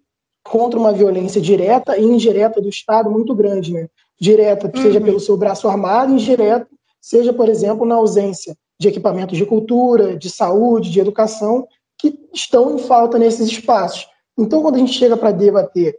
contra 0.44 0.78
uma 0.78 0.92
violência 0.92 1.40
direta 1.40 1.96
e 1.96 2.04
indireta 2.04 2.60
do 2.60 2.68
Estado 2.68 3.10
muito 3.10 3.34
grande, 3.34 3.72
né? 3.72 3.88
Direta, 4.20 4.70
seja 4.80 4.98
uhum. 5.00 5.04
pelo 5.04 5.20
seu 5.20 5.36
braço 5.36 5.68
armado, 5.68 6.12
indireta, 6.12 6.68
seja, 7.00 7.32
por 7.32 7.48
exemplo, 7.48 7.84
na 7.84 7.96
ausência 7.96 8.56
de 8.78 8.88
equipamentos 8.88 9.36
de 9.36 9.44
cultura, 9.46 10.16
de 10.16 10.30
saúde, 10.30 10.90
de 10.90 11.00
educação, 11.00 11.66
que 11.98 12.18
estão 12.32 12.76
em 12.76 12.78
falta 12.78 13.18
nesses 13.18 13.48
espaços. 13.48 14.11
Então, 14.38 14.62
quando 14.62 14.76
a 14.76 14.78
gente 14.78 14.92
chega 14.92 15.16
para 15.16 15.30
debater 15.30 15.98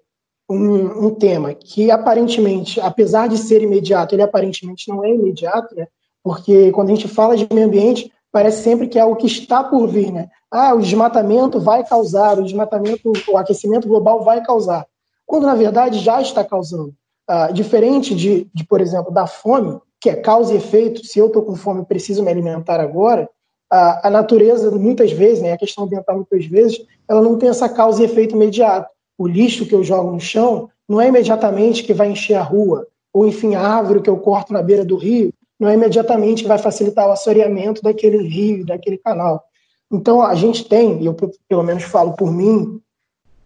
um, 0.50 1.08
um, 1.08 1.16
tema 1.16 1.54
que 1.54 1.90
aparentemente, 1.90 2.80
apesar 2.80 3.28
de 3.28 3.38
ser 3.38 3.62
imediato, 3.62 4.14
ele 4.14 4.22
aparentemente 4.22 4.90
não 4.90 5.04
é 5.04 5.10
imediato, 5.10 5.74
né? 5.76 5.88
Porque 6.24 6.72
quando 6.72 6.90
a 6.90 6.96
gente 6.96 7.08
fala 7.08 7.36
de 7.36 7.48
meio 7.52 7.68
ambiente, 7.68 8.12
parece 8.32 8.64
sempre 8.64 8.88
que 8.88 8.98
é 8.98 9.02
algo 9.02 9.16
que 9.16 9.28
está 9.28 9.64
por 9.64 9.88
vir, 9.88 10.12
né? 10.12 10.30
Ah, 10.50 10.74
o 10.74 10.80
desmatamento 10.80 11.60
vai 11.60 11.86
causar, 11.86 12.40
o 12.40 12.44
desmatamento, 12.44 13.12
o 13.30 13.38
aquecimento 13.38 13.88
global 13.88 14.24
vai 14.24 14.44
causar. 14.44 14.86
Quando 15.26 15.46
na 15.46 15.56
verdade 15.56 16.00
já 16.00 16.22
está 16.22 16.44
causando. 16.44 16.94
Ah, 17.28 17.52
diferente 17.52 18.14
de, 18.14 18.50
de, 18.54 18.66
por 18.66 18.82
exemplo, 18.82 19.12
da 19.12 19.26
fome, 19.26 19.80
que 20.00 20.10
é 20.10 20.16
causa 20.16 20.54
e 20.54 20.58
efeito, 20.58 21.06
se 21.06 21.20
eu 21.20 21.28
estou 21.28 21.44
com 21.44 21.56
fome 21.56 21.86
preciso 21.86 22.24
me 22.24 22.30
alimentar 22.30 22.80
agora, 22.80 23.30
a, 23.74 24.08
a 24.08 24.10
natureza, 24.12 24.70
muitas 24.72 25.12
vezes, 25.12 25.42
né, 25.42 25.54
a 25.54 25.58
questão 25.58 25.86
ambiental, 25.86 26.16
muitas 26.16 26.46
vezes, 26.46 26.86
ela 27.08 27.22
não 27.22 27.38
tem 27.38 27.50
essa 27.50 27.68
causa 27.68 28.02
e 28.02 28.06
efeito 28.06 28.36
imediato 28.36 28.94
o 29.18 29.28
lixo 29.28 29.66
que 29.66 29.74
eu 29.74 29.84
jogo 29.84 30.12
no 30.12 30.20
chão 30.20 30.70
não 30.88 31.00
é 31.00 31.08
imediatamente 31.08 31.84
que 31.84 31.94
vai 31.94 32.10
encher 32.10 32.36
a 32.36 32.42
rua, 32.42 32.88
ou 33.14 33.28
enfim, 33.28 33.56
a 33.56 33.62
árvore 33.62 34.02
que 34.02 34.10
eu 34.10 34.18
corto 34.18 34.52
na 34.52 34.62
beira 34.62 34.84
do 34.84 34.98
rio, 34.98 35.34
não 35.60 35.70
é 35.70 35.76
imediatamente 35.76 36.44
que 36.44 36.48
vai 36.48 36.58
facilitar 36.58 37.08
o 37.08 37.12
assoreamento 37.12 37.82
daquele 37.82 38.18
rio, 38.28 38.66
daquele 38.66 38.98
canal. 38.98 39.44
Então, 39.92 40.22
a 40.22 40.36
gente 40.36 40.68
tem, 40.68 41.02
e 41.02 41.06
eu 41.06 41.16
pelo 41.48 41.64
menos 41.64 41.84
falo 41.84 42.14
por 42.14 42.32
mim, 42.32 42.82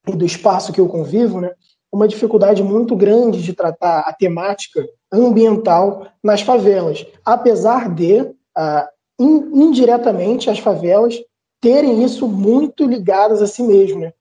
e 0.07 0.13
do 0.13 0.25
espaço 0.25 0.71
que 0.71 0.79
eu 0.79 0.87
convivo, 0.87 1.41
né, 1.41 1.51
uma 1.91 2.07
dificuldade 2.07 2.63
muito 2.63 2.95
grande 2.95 3.41
de 3.41 3.53
tratar 3.53 3.99
a 3.99 4.13
temática 4.13 4.85
ambiental 5.11 6.07
nas 6.23 6.41
favelas, 6.41 7.05
apesar 7.23 7.93
de, 7.93 8.21
uh, 8.21 8.87
indiretamente, 9.19 10.49
as 10.49 10.59
favelas 10.59 11.15
terem 11.61 12.03
isso 12.03 12.27
muito 12.27 12.85
ligadas 12.85 13.41
a 13.41 13.47
si 13.47 13.63
mesmo. 13.63 13.99
Né? 13.99 14.13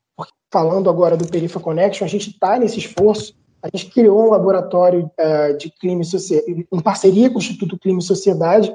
falando 0.50 0.88
agora 0.88 1.16
do 1.16 1.28
Perifa 1.28 1.60
Connection, 1.60 2.06
a 2.06 2.08
gente 2.08 2.30
está 2.30 2.58
nesse 2.58 2.78
esforço 2.78 3.34
a 3.62 3.76
gente 3.76 3.90
criou 3.92 4.26
um 4.26 4.30
laboratório 4.30 5.10
uh, 5.18 5.56
de 5.56 5.70
crime 5.70 6.04
em 6.72 6.80
parceria 6.80 7.28
com 7.28 7.36
o 7.36 7.38
Instituto 7.38 7.78
Crime 7.78 7.98
e 7.98 8.02
Sociedade 8.02 8.74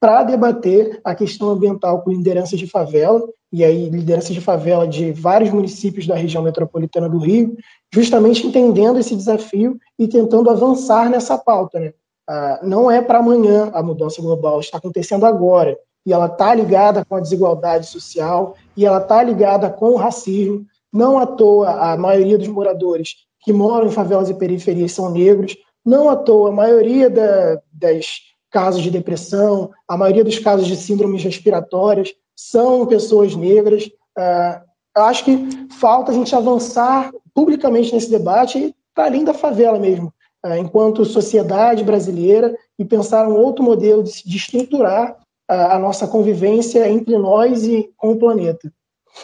para 0.00 0.24
debater 0.24 1.00
a 1.04 1.14
questão 1.14 1.50
ambiental 1.50 2.02
com 2.02 2.10
lideranças 2.10 2.58
de 2.58 2.66
favela, 2.66 3.22
e 3.52 3.62
aí 3.62 3.88
lideranças 3.88 4.34
de 4.34 4.40
favela 4.40 4.88
de 4.88 5.12
vários 5.12 5.50
municípios 5.50 6.08
da 6.08 6.16
região 6.16 6.42
metropolitana 6.42 7.08
do 7.08 7.18
Rio, 7.18 7.56
justamente 7.94 8.44
entendendo 8.44 8.98
esse 8.98 9.14
desafio 9.14 9.78
e 9.96 10.08
tentando 10.08 10.50
avançar 10.50 11.08
nessa 11.08 11.38
pauta. 11.38 11.78
Né? 11.78 11.92
Uh, 12.28 12.66
não 12.66 12.90
é 12.90 13.02
para 13.02 13.18
amanhã 13.18 13.70
a 13.74 13.82
mudança 13.82 14.22
global, 14.22 14.60
está 14.60 14.78
acontecendo 14.78 15.26
agora, 15.26 15.76
e 16.06 16.12
ela 16.12 16.26
está 16.26 16.54
ligada 16.54 17.04
com 17.04 17.16
a 17.16 17.20
desigualdade 17.20 17.86
social, 17.86 18.54
e 18.76 18.86
ela 18.86 18.98
está 18.98 19.22
ligada 19.22 19.70
com 19.70 19.90
o 19.90 19.96
racismo. 19.96 20.64
Não 20.92 21.18
à 21.18 21.26
toa, 21.26 21.92
a 21.92 21.96
maioria 21.96 22.38
dos 22.38 22.48
moradores 22.48 23.16
que 23.40 23.52
moram 23.52 23.86
em 23.86 23.90
favelas 23.90 24.30
e 24.30 24.34
periferias 24.34 24.92
são 24.92 25.10
negros. 25.10 25.56
Não 25.84 26.08
à 26.08 26.16
toa, 26.16 26.50
a 26.50 26.52
maioria 26.52 27.10
da, 27.10 27.60
das 27.72 28.20
casos 28.50 28.82
de 28.82 28.90
depressão, 28.90 29.70
a 29.88 29.96
maioria 29.96 30.22
dos 30.22 30.38
casos 30.38 30.66
de 30.66 30.76
síndromes 30.76 31.24
respiratórias 31.24 32.12
são 32.36 32.86
pessoas 32.86 33.34
negras. 33.34 33.86
Uh, 34.16 34.60
acho 34.94 35.24
que 35.24 35.48
falta 35.80 36.12
a 36.12 36.14
gente 36.14 36.34
avançar 36.36 37.10
publicamente 37.34 37.92
nesse 37.92 38.10
debate 38.10 38.74
para 38.94 39.06
além 39.06 39.24
da 39.24 39.32
favela 39.32 39.78
mesmo, 39.78 40.12
enquanto 40.58 41.04
sociedade 41.04 41.84
brasileira, 41.84 42.56
e 42.78 42.84
pensar 42.84 43.28
um 43.28 43.36
outro 43.36 43.64
modelo 43.64 44.02
de, 44.02 44.24
de 44.24 44.36
estruturar 44.36 45.12
uh, 45.50 45.54
a 45.70 45.78
nossa 45.78 46.06
convivência 46.06 46.88
entre 46.88 47.16
nós 47.16 47.64
e 47.64 47.90
com 47.96 48.12
o 48.12 48.18
planeta. 48.18 48.72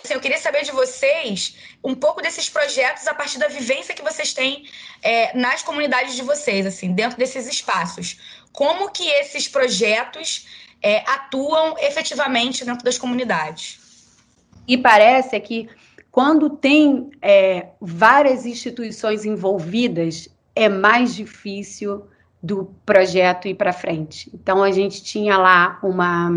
Assim, 0.04 0.14
eu 0.14 0.20
queria 0.20 0.38
saber 0.38 0.64
de 0.64 0.70
vocês 0.70 1.56
um 1.82 1.94
pouco 1.94 2.20
desses 2.20 2.48
projetos 2.48 3.06
a 3.08 3.14
partir 3.14 3.38
da 3.38 3.48
vivência 3.48 3.94
que 3.94 4.02
vocês 4.02 4.34
têm 4.34 4.64
é, 5.02 5.36
nas 5.36 5.62
comunidades 5.62 6.14
de 6.14 6.22
vocês, 6.22 6.66
assim, 6.66 6.92
dentro 6.92 7.18
desses 7.18 7.46
espaços. 7.46 8.18
Como 8.52 8.90
que 8.90 9.08
esses 9.08 9.48
projetos 9.48 10.46
é, 10.82 10.98
atuam 11.10 11.74
efetivamente 11.78 12.64
dentro 12.64 12.84
das 12.84 12.98
comunidades? 12.98 13.80
E 14.66 14.76
parece 14.76 15.40
que 15.40 15.68
quando 16.10 16.50
tem 16.50 17.10
é, 17.22 17.68
várias 17.80 18.44
instituições 18.44 19.24
envolvidas, 19.24 20.28
é 20.58 20.68
mais 20.68 21.14
difícil 21.14 22.06
do 22.42 22.72
projeto 22.84 23.48
ir 23.48 23.54
para 23.54 23.72
frente. 23.72 24.30
Então 24.34 24.62
a 24.62 24.70
gente 24.70 25.02
tinha 25.02 25.36
lá 25.36 25.78
uma 25.82 26.30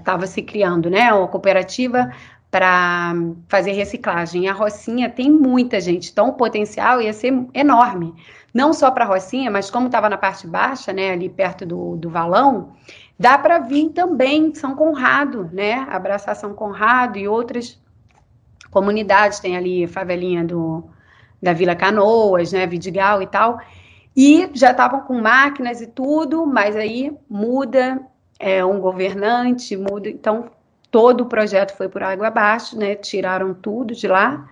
estava 0.00 0.24
é, 0.24 0.26
se 0.26 0.42
criando, 0.42 0.90
né, 0.90 1.10
uma 1.10 1.26
cooperativa 1.26 2.12
para 2.50 3.14
fazer 3.48 3.72
reciclagem. 3.72 4.46
A 4.46 4.52
Rocinha 4.52 5.08
tem 5.08 5.30
muita 5.30 5.80
gente, 5.80 6.10
então 6.10 6.28
o 6.28 6.34
potencial 6.34 7.00
ia 7.00 7.12
ser 7.12 7.32
enorme. 7.54 8.14
Não 8.52 8.74
só 8.74 8.90
para 8.90 9.04
a 9.04 9.08
Rocinha, 9.08 9.50
mas 9.50 9.70
como 9.70 9.86
estava 9.86 10.08
na 10.08 10.18
parte 10.18 10.46
baixa, 10.46 10.92
né, 10.92 11.12
ali 11.12 11.28
perto 11.28 11.64
do, 11.64 11.96
do 11.96 12.10
valão, 12.10 12.72
dá 13.18 13.38
para 13.38 13.58
vir 13.58 13.90
também 13.90 14.54
São 14.54 14.74
Conrado, 14.74 15.48
né, 15.52 15.86
abraçar 15.90 16.36
São 16.36 16.52
Conrado 16.52 17.18
e 17.18 17.26
outras 17.26 17.80
comunidades, 18.70 19.40
tem 19.40 19.56
ali 19.56 19.84
a 19.84 19.88
favelinha 19.88 20.44
do, 20.44 20.84
da 21.42 21.52
Vila 21.52 21.74
Canoas, 21.74 22.52
né, 22.52 22.66
Vidigal 22.66 23.22
e 23.22 23.26
tal, 23.26 23.58
e 24.16 24.50
já 24.54 24.72
estavam 24.72 25.02
com 25.02 25.20
máquinas 25.20 25.80
e 25.80 25.86
tudo, 25.86 26.44
mas 26.44 26.74
aí 26.74 27.12
muda 27.30 28.00
é, 28.38 28.64
um 28.64 28.80
governante, 28.80 29.76
muda. 29.76 30.08
Então, 30.08 30.50
todo 30.90 31.22
o 31.22 31.26
projeto 31.26 31.76
foi 31.76 31.88
por 31.88 32.02
água 32.02 32.28
abaixo, 32.28 32.78
né? 32.78 32.94
Tiraram 32.94 33.54
tudo 33.54 33.94
de 33.94 34.08
lá. 34.08 34.48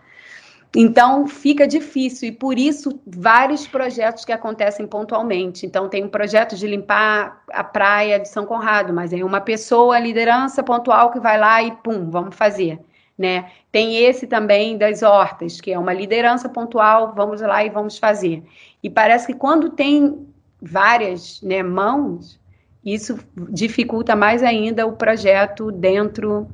Então, 0.75 1.27
fica 1.27 1.67
difícil, 1.67 2.29
e 2.29 2.33
por 2.33 2.59
isso, 2.59 3.01
vários 3.07 3.67
projetos 3.67 4.25
que 4.25 4.33
acontecem 4.33 4.87
pontualmente. 4.87 5.65
Então, 5.65 5.89
tem 5.89 6.05
um 6.05 6.09
projeto 6.09 6.55
de 6.55 6.67
limpar 6.67 7.43
a 7.51 7.65
praia 7.65 8.21
de 8.21 8.29
São 8.29 8.45
Conrado, 8.45 8.93
mas 8.93 9.13
é 9.13 9.25
uma 9.25 9.41
pessoa, 9.41 9.99
liderança 9.99 10.63
pontual, 10.63 11.11
que 11.11 11.19
vai 11.19 11.39
lá 11.39 11.63
e 11.63 11.73
pum, 11.77 12.11
vamos 12.11 12.37
fazer. 12.37 12.79
Né? 13.19 13.51
Tem 13.73 13.97
esse 14.05 14.27
também 14.27 14.77
das 14.77 15.03
hortas, 15.03 15.61
que 15.61 15.73
é 15.73 15.79
uma 15.79 15.93
liderança 15.93 16.49
pontual, 16.49 17.15
vamos 17.15 17.41
lá 17.41 17.65
e 17.65 17.71
vamos 17.71 17.99
fazer. 17.99 18.43
E 18.83 18.91
parece 18.91 19.27
que 19.27 19.35
quando 19.35 19.71
tem 19.71 20.27
várias 20.61 21.41
né, 21.43 21.63
mãos, 21.63 22.39
isso 22.85 23.19
dificulta 23.51 24.15
mais 24.15 24.43
ainda 24.43 24.87
o 24.87 24.93
projeto 24.93 25.73
dentro 25.73 26.47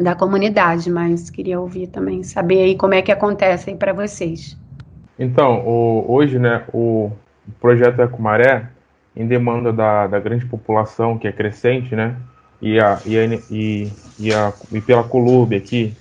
da 0.00 0.14
comunidade, 0.14 0.90
mas 0.90 1.30
queria 1.30 1.60
ouvir 1.60 1.86
também, 1.86 2.22
saber 2.22 2.62
aí 2.62 2.76
como 2.76 2.94
é 2.94 3.02
que 3.02 3.12
acontece 3.12 3.70
aí 3.70 3.76
para 3.76 3.92
vocês. 3.92 4.56
Então, 5.18 5.64
o, 5.66 6.04
hoje, 6.08 6.38
né, 6.38 6.64
o 6.72 7.12
projeto 7.60 8.00
Ecomaré, 8.00 8.68
em 9.16 9.26
demanda 9.26 9.72
da, 9.72 10.08
da 10.08 10.18
grande 10.18 10.44
população 10.44 11.16
que 11.16 11.28
é 11.28 11.32
crescente, 11.32 11.94
né, 11.94 12.16
e, 12.60 12.78
a, 12.80 13.00
e, 13.04 13.18
a, 13.18 13.24
e, 13.50 13.92
e, 14.18 14.34
a, 14.34 14.52
e 14.72 14.80
pela 14.80 15.04
Colube 15.04 15.56
aqui, 15.56 15.94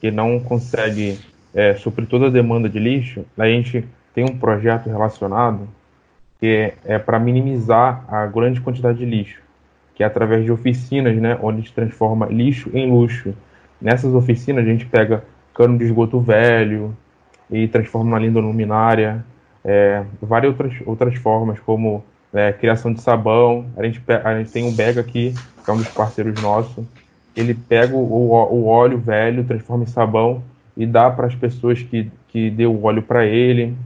que 0.00 0.10
não 0.10 0.40
consegue 0.40 1.18
é, 1.54 1.74
suprir 1.74 2.08
toda 2.08 2.26
a 2.26 2.30
demanda 2.30 2.68
de 2.68 2.78
lixo, 2.78 3.24
a 3.38 3.46
gente 3.46 3.84
tem 4.14 4.24
um 4.24 4.38
projeto 4.38 4.88
relacionado 4.88 5.68
que 6.38 6.46
é, 6.46 6.94
é 6.94 6.98
para 6.98 7.18
minimizar 7.18 8.04
a 8.08 8.26
grande 8.26 8.60
quantidade 8.60 8.98
de 8.98 9.04
lixo, 9.04 9.40
que 9.94 10.02
é 10.02 10.06
através 10.06 10.44
de 10.44 10.50
oficinas, 10.50 11.14
né, 11.16 11.38
onde 11.42 11.58
a 11.58 11.60
gente 11.60 11.74
transforma 11.74 12.26
lixo 12.26 12.70
em 12.72 12.90
luxo. 12.90 13.34
Nessas 13.80 14.14
oficinas 14.14 14.64
a 14.64 14.68
gente 14.68 14.86
pega 14.86 15.22
cano 15.54 15.76
de 15.76 15.84
esgoto 15.84 16.18
velho 16.20 16.96
e 17.50 17.68
transforma 17.68 18.12
na 18.12 18.18
linda 18.18 18.40
luminária, 18.40 19.24
é, 19.64 20.02
várias 20.22 20.52
outras, 20.52 20.74
outras 20.86 21.14
formas, 21.16 21.58
como 21.60 22.02
é, 22.32 22.52
criação 22.52 22.92
de 22.92 23.00
sabão. 23.00 23.66
A 23.76 23.84
gente, 23.84 24.02
a 24.24 24.38
gente 24.38 24.50
tem 24.50 24.64
um 24.64 24.72
Bega 24.72 25.00
aqui, 25.00 25.34
que 25.64 25.70
é 25.70 25.72
um 25.72 25.78
dos 25.78 25.88
parceiros 25.88 26.40
nossos. 26.40 26.84
Ele 27.36 27.54
pega 27.54 27.94
o, 27.94 28.32
o 28.32 28.66
óleo 28.66 28.98
velho, 28.98 29.44
transforma 29.44 29.84
em 29.84 29.86
sabão 29.86 30.42
e 30.76 30.86
dá 30.86 31.10
para 31.10 31.26
as 31.26 31.34
pessoas 31.34 31.82
que, 31.82 32.10
que 32.28 32.50
deu 32.50 32.72
o 32.72 32.84
óleo 32.84 33.02
para 33.02 33.24
ele. 33.24 33.76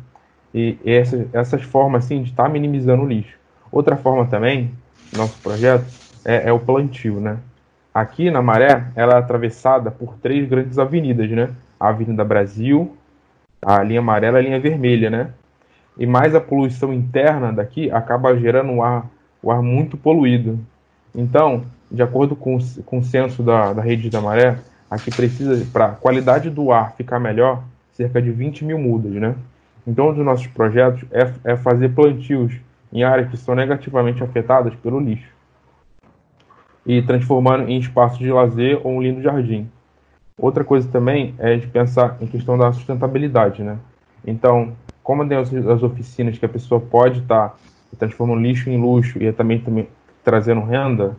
E 0.54 0.78
essas, 0.84 1.26
essas 1.34 1.62
formas 1.62 2.04
assim, 2.04 2.22
de 2.22 2.30
estar 2.30 2.44
tá 2.44 2.48
minimizando 2.48 3.02
o 3.02 3.08
lixo. 3.08 3.36
Outra 3.70 3.96
forma 3.96 4.24
também, 4.26 4.70
nosso 5.16 5.36
projeto, 5.42 5.84
é, 6.24 6.48
é, 6.48 6.52
o 6.52 6.60
plantio, 6.60 7.20
né? 7.20 7.38
Aqui 7.92 8.30
na 8.30 8.40
Maré, 8.40 8.84
ela 8.94 9.14
é 9.14 9.18
atravessada 9.18 9.90
por 9.90 10.14
três 10.18 10.48
grandes 10.48 10.78
avenidas, 10.78 11.28
né? 11.30 11.50
A 11.78 11.88
Avenida 11.88 12.24
Brasil, 12.24 12.96
a 13.60 13.82
linha 13.82 14.00
amarela 14.00 14.38
e 14.38 14.40
a 14.40 14.44
linha 14.44 14.60
vermelha, 14.60 15.10
né? 15.10 15.30
E 15.96 16.06
mais 16.06 16.34
a 16.34 16.40
poluição 16.40 16.92
interna 16.92 17.52
daqui 17.52 17.90
acaba 17.90 18.36
gerando 18.36 18.72
um 18.72 18.82
ar, 18.82 19.06
um 19.42 19.50
ar 19.50 19.62
muito 19.62 19.96
poluído. 19.96 20.58
Então, 21.14 21.64
de 21.90 22.02
acordo 22.02 22.34
com, 22.34 22.56
o 22.56 23.02
censo 23.04 23.42
da, 23.42 23.72
da 23.72 23.82
rede 23.82 24.10
da 24.10 24.20
Maré, 24.20 24.58
aqui 24.90 25.10
precisa, 25.10 25.64
para 25.72 25.86
a 25.86 25.92
qualidade 25.92 26.50
do 26.50 26.72
ar 26.72 26.94
ficar 26.96 27.20
melhor, 27.20 27.62
cerca 27.92 28.20
de 28.20 28.30
20 28.30 28.64
mil 28.64 28.78
mudas, 28.78 29.12
né? 29.12 29.36
Então, 29.86 30.08
um 30.08 30.14
dos 30.14 30.24
nossos 30.24 30.46
projetos 30.48 31.04
é, 31.12 31.52
é 31.52 31.56
fazer 31.56 31.90
plantios 31.90 32.54
em 32.92 33.04
áreas 33.04 33.30
que 33.30 33.36
são 33.36 33.54
negativamente 33.54 34.22
afetadas 34.22 34.74
pelo 34.76 34.98
lixo 34.98 35.32
e 36.86 37.00
transformando 37.02 37.68
em 37.68 37.78
espaços 37.78 38.18
de 38.18 38.30
lazer 38.30 38.80
ou 38.84 38.92
um 38.92 39.02
lindo 39.02 39.22
jardim. 39.22 39.68
Outra 40.38 40.64
coisa 40.64 40.88
também 40.88 41.34
é 41.38 41.56
de 41.56 41.66
pensar 41.66 42.16
em 42.20 42.26
questão 42.26 42.58
da 42.58 42.72
sustentabilidade, 42.72 43.62
né? 43.62 43.78
Então, 44.26 44.72
como 45.04 45.26
tem 45.28 45.38
as 45.38 45.82
oficinas 45.82 46.36
que 46.36 46.44
a 46.44 46.48
pessoa 46.48 46.80
pode 46.80 47.20
estar 47.20 47.50
tá 47.50 47.56
transformando 47.96 48.40
lixo 48.40 48.68
em 48.68 48.80
luxo 48.80 49.22
e 49.22 49.32
também, 49.32 49.60
também 49.60 49.86
trazendo 50.24 50.62
renda, 50.62 51.16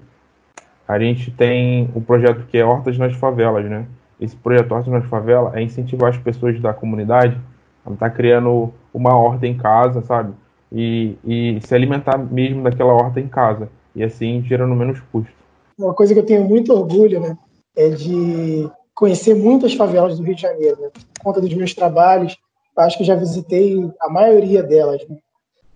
a 0.85 0.99
gente 0.99 1.31
tem 1.31 1.89
o 1.95 1.99
um 1.99 2.01
projeto 2.01 2.45
que 2.47 2.57
é 2.57 2.65
Hortas 2.65 2.97
nas 2.97 3.15
Favelas, 3.15 3.63
né? 3.69 3.85
Esse 4.19 4.35
projeto 4.35 4.73
Hortas 4.73 4.91
nas 4.91 5.05
Favelas 5.05 5.53
é 5.53 5.61
incentivar 5.61 6.09
as 6.09 6.17
pessoas 6.17 6.59
da 6.59 6.73
comunidade 6.73 7.39
ela 7.85 7.95
tá 7.95 8.09
criando 8.09 8.73
uma 8.93 9.15
horta 9.15 9.45
em 9.45 9.55
casa, 9.55 10.01
sabe? 10.01 10.33
E, 10.71 11.15
e 11.23 11.59
se 11.61 11.75
alimentar 11.75 12.17
mesmo 12.17 12.63
daquela 12.63 12.93
horta 12.93 13.19
em 13.19 13.27
casa. 13.27 13.69
E 13.95 14.03
assim 14.03 14.43
gerando 14.43 14.75
menos 14.75 14.99
custo. 15.11 15.31
Uma 15.77 15.93
coisa 15.93 16.13
que 16.13 16.19
eu 16.19 16.25
tenho 16.25 16.43
muito 16.43 16.73
orgulho, 16.73 17.19
né? 17.19 17.37
É 17.75 17.89
de 17.89 18.69
conhecer 18.93 19.35
muitas 19.35 19.73
favelas 19.75 20.17
do 20.17 20.23
Rio 20.23 20.35
de 20.35 20.41
Janeiro, 20.41 20.81
né? 20.81 20.89
Por 20.89 21.23
conta 21.23 21.41
dos 21.41 21.53
meus 21.53 21.73
trabalhos, 21.73 22.35
acho 22.77 22.97
que 22.97 23.03
já 23.03 23.15
visitei 23.15 23.89
a 24.01 24.09
maioria 24.09 24.61
delas, 24.63 25.01
né? 25.07 25.17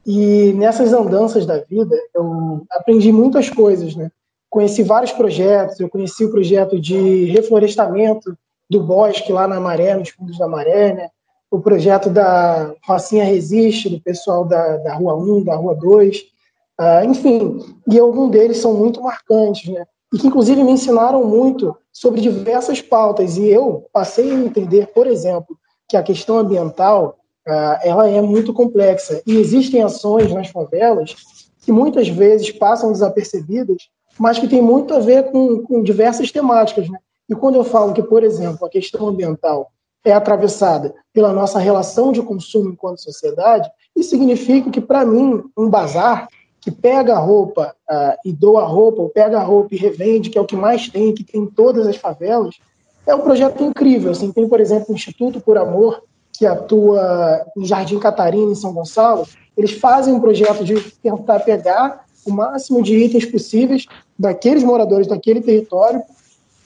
E 0.06 0.54
nessas 0.54 0.94
andanças 0.94 1.46
da 1.46 1.60
vida, 1.60 1.96
eu 2.16 2.66
aprendi 2.72 3.12
muitas 3.12 3.50
coisas, 3.50 3.96
né? 3.96 4.10
Conheci 4.50 4.82
vários 4.82 5.12
projetos, 5.12 5.80
eu 5.80 5.90
conheci 5.90 6.26
o 6.26 6.32
projeto 6.32 6.80
de 6.80 7.26
reflorestamento 7.26 8.36
do 8.70 8.82
bosque 8.82 9.32
lá 9.32 9.48
na 9.48 9.60
Maré, 9.60 9.96
nos 9.96 10.10
fundos 10.10 10.38
da 10.38 10.48
Maré, 10.48 10.94
né? 10.94 11.10
o 11.52 11.60
projeto 11.60 12.10
da 12.10 12.74
Rocinha 12.86 13.24
Resiste, 13.24 13.90
do 13.90 14.00
pessoal 14.00 14.46
da, 14.46 14.78
da 14.78 14.94
Rua 14.94 15.16
1, 15.16 15.44
da 15.44 15.56
Rua 15.56 15.76
2, 15.76 16.18
uh, 16.18 16.24
ah, 16.78 17.06
enfim, 17.06 17.60
e 17.88 17.98
alguns 17.98 18.32
deles 18.32 18.58
são 18.58 18.74
muito 18.74 19.02
marcantes, 19.02 19.72
né? 19.74 19.86
E 20.14 20.18
que, 20.18 20.28
inclusive, 20.28 20.64
me 20.64 20.72
ensinaram 20.72 21.24
muito 21.24 21.76
sobre 21.92 22.22
diversas 22.22 22.82
pautas. 22.82 23.38
E 23.38 23.48
eu 23.48 23.86
passei 23.94 24.32
a 24.32 24.36
entender, 24.36 24.88
por 24.88 25.06
exemplo, 25.06 25.58
que 25.90 25.98
a 25.98 26.04
questão 26.04 26.38
ambiental, 26.38 27.18
uh, 27.48 27.80
ela 27.82 28.08
é 28.08 28.22
muito 28.22 28.54
complexa. 28.54 29.22
E 29.26 29.38
existem 29.38 29.82
ações 29.82 30.32
nas 30.32 30.48
favelas 30.50 31.16
que 31.62 31.72
muitas 31.72 32.08
vezes 32.08 32.52
passam 32.52 32.92
desapercebidas, 32.92 33.90
mas 34.18 34.38
que 34.38 34.48
tem 34.48 34.62
muito 34.62 34.94
a 34.94 35.00
ver 35.00 35.32
com, 35.32 35.64
com 35.64 35.82
diversas 35.82 36.32
temáticas. 36.32 36.88
Né? 36.88 37.00
E 37.28 37.36
quando 37.36 37.56
eu 37.56 37.64
falo 37.64 37.94
que, 37.94 38.04
por 38.04 38.24
exemplo, 38.24 38.66
a 38.66 38.70
questão 38.70 39.08
ambiental 39.08 39.72
é 40.06 40.14
atravessada 40.14 40.94
pela 41.12 41.34
nossa 41.34 41.60
relação 41.60 42.12
de 42.12 42.22
consumo 42.22 42.70
enquanto 42.70 43.02
sociedade, 43.02 43.70
isso 43.96 44.12
significa 44.12 44.70
que, 44.70 44.80
para 44.80 45.04
mim, 45.04 45.44
um 45.58 45.70
bazar 45.70 46.28
que 46.62 46.72
pega 46.72 47.16
a 47.16 47.20
roupa 47.20 47.76
uh, 47.90 48.18
e 48.24 48.32
doa 48.32 48.64
a 48.64 48.68
roupa, 48.68 49.02
ou 49.02 49.10
pega 49.10 49.40
a 49.40 49.44
roupa 49.44 49.74
e 49.74 49.78
revende, 49.78 50.30
que 50.30 50.38
é 50.38 50.42
o 50.42 50.46
que 50.46 50.56
mais 50.56 50.88
tem, 50.90 51.14
que 51.14 51.24
tem 51.24 51.42
em 51.42 51.46
todas 51.46 51.88
as 51.88 51.96
favelas, 51.96 52.56
é 53.10 53.16
um 53.16 53.22
projeto 53.22 53.64
incrível. 53.64 54.12
Assim, 54.12 54.32
tem, 54.32 54.48
por 54.48 54.60
exemplo, 54.60 54.88
o 54.90 54.96
Instituto 54.96 55.42
por 55.42 55.58
Amor, 55.58 56.04
que 56.32 56.46
atua 56.46 57.46
em 57.58 57.66
Jardim 57.66 58.00
Catarina, 58.00 58.52
em 58.52 58.56
São 58.56 58.74
Gonçalo. 58.74 59.28
Eles 59.58 59.72
fazem 59.72 60.14
um 60.14 60.20
projeto 60.20 60.64
de 60.64 60.80
tentar 61.02 61.40
pegar 61.40 62.06
o 62.26 62.32
máximo 62.32 62.82
de 62.82 62.96
itens 62.96 63.26
possíveis 63.26 63.86
daqueles 64.18 64.64
moradores 64.64 65.08
daquele 65.08 65.42
território 65.42 66.02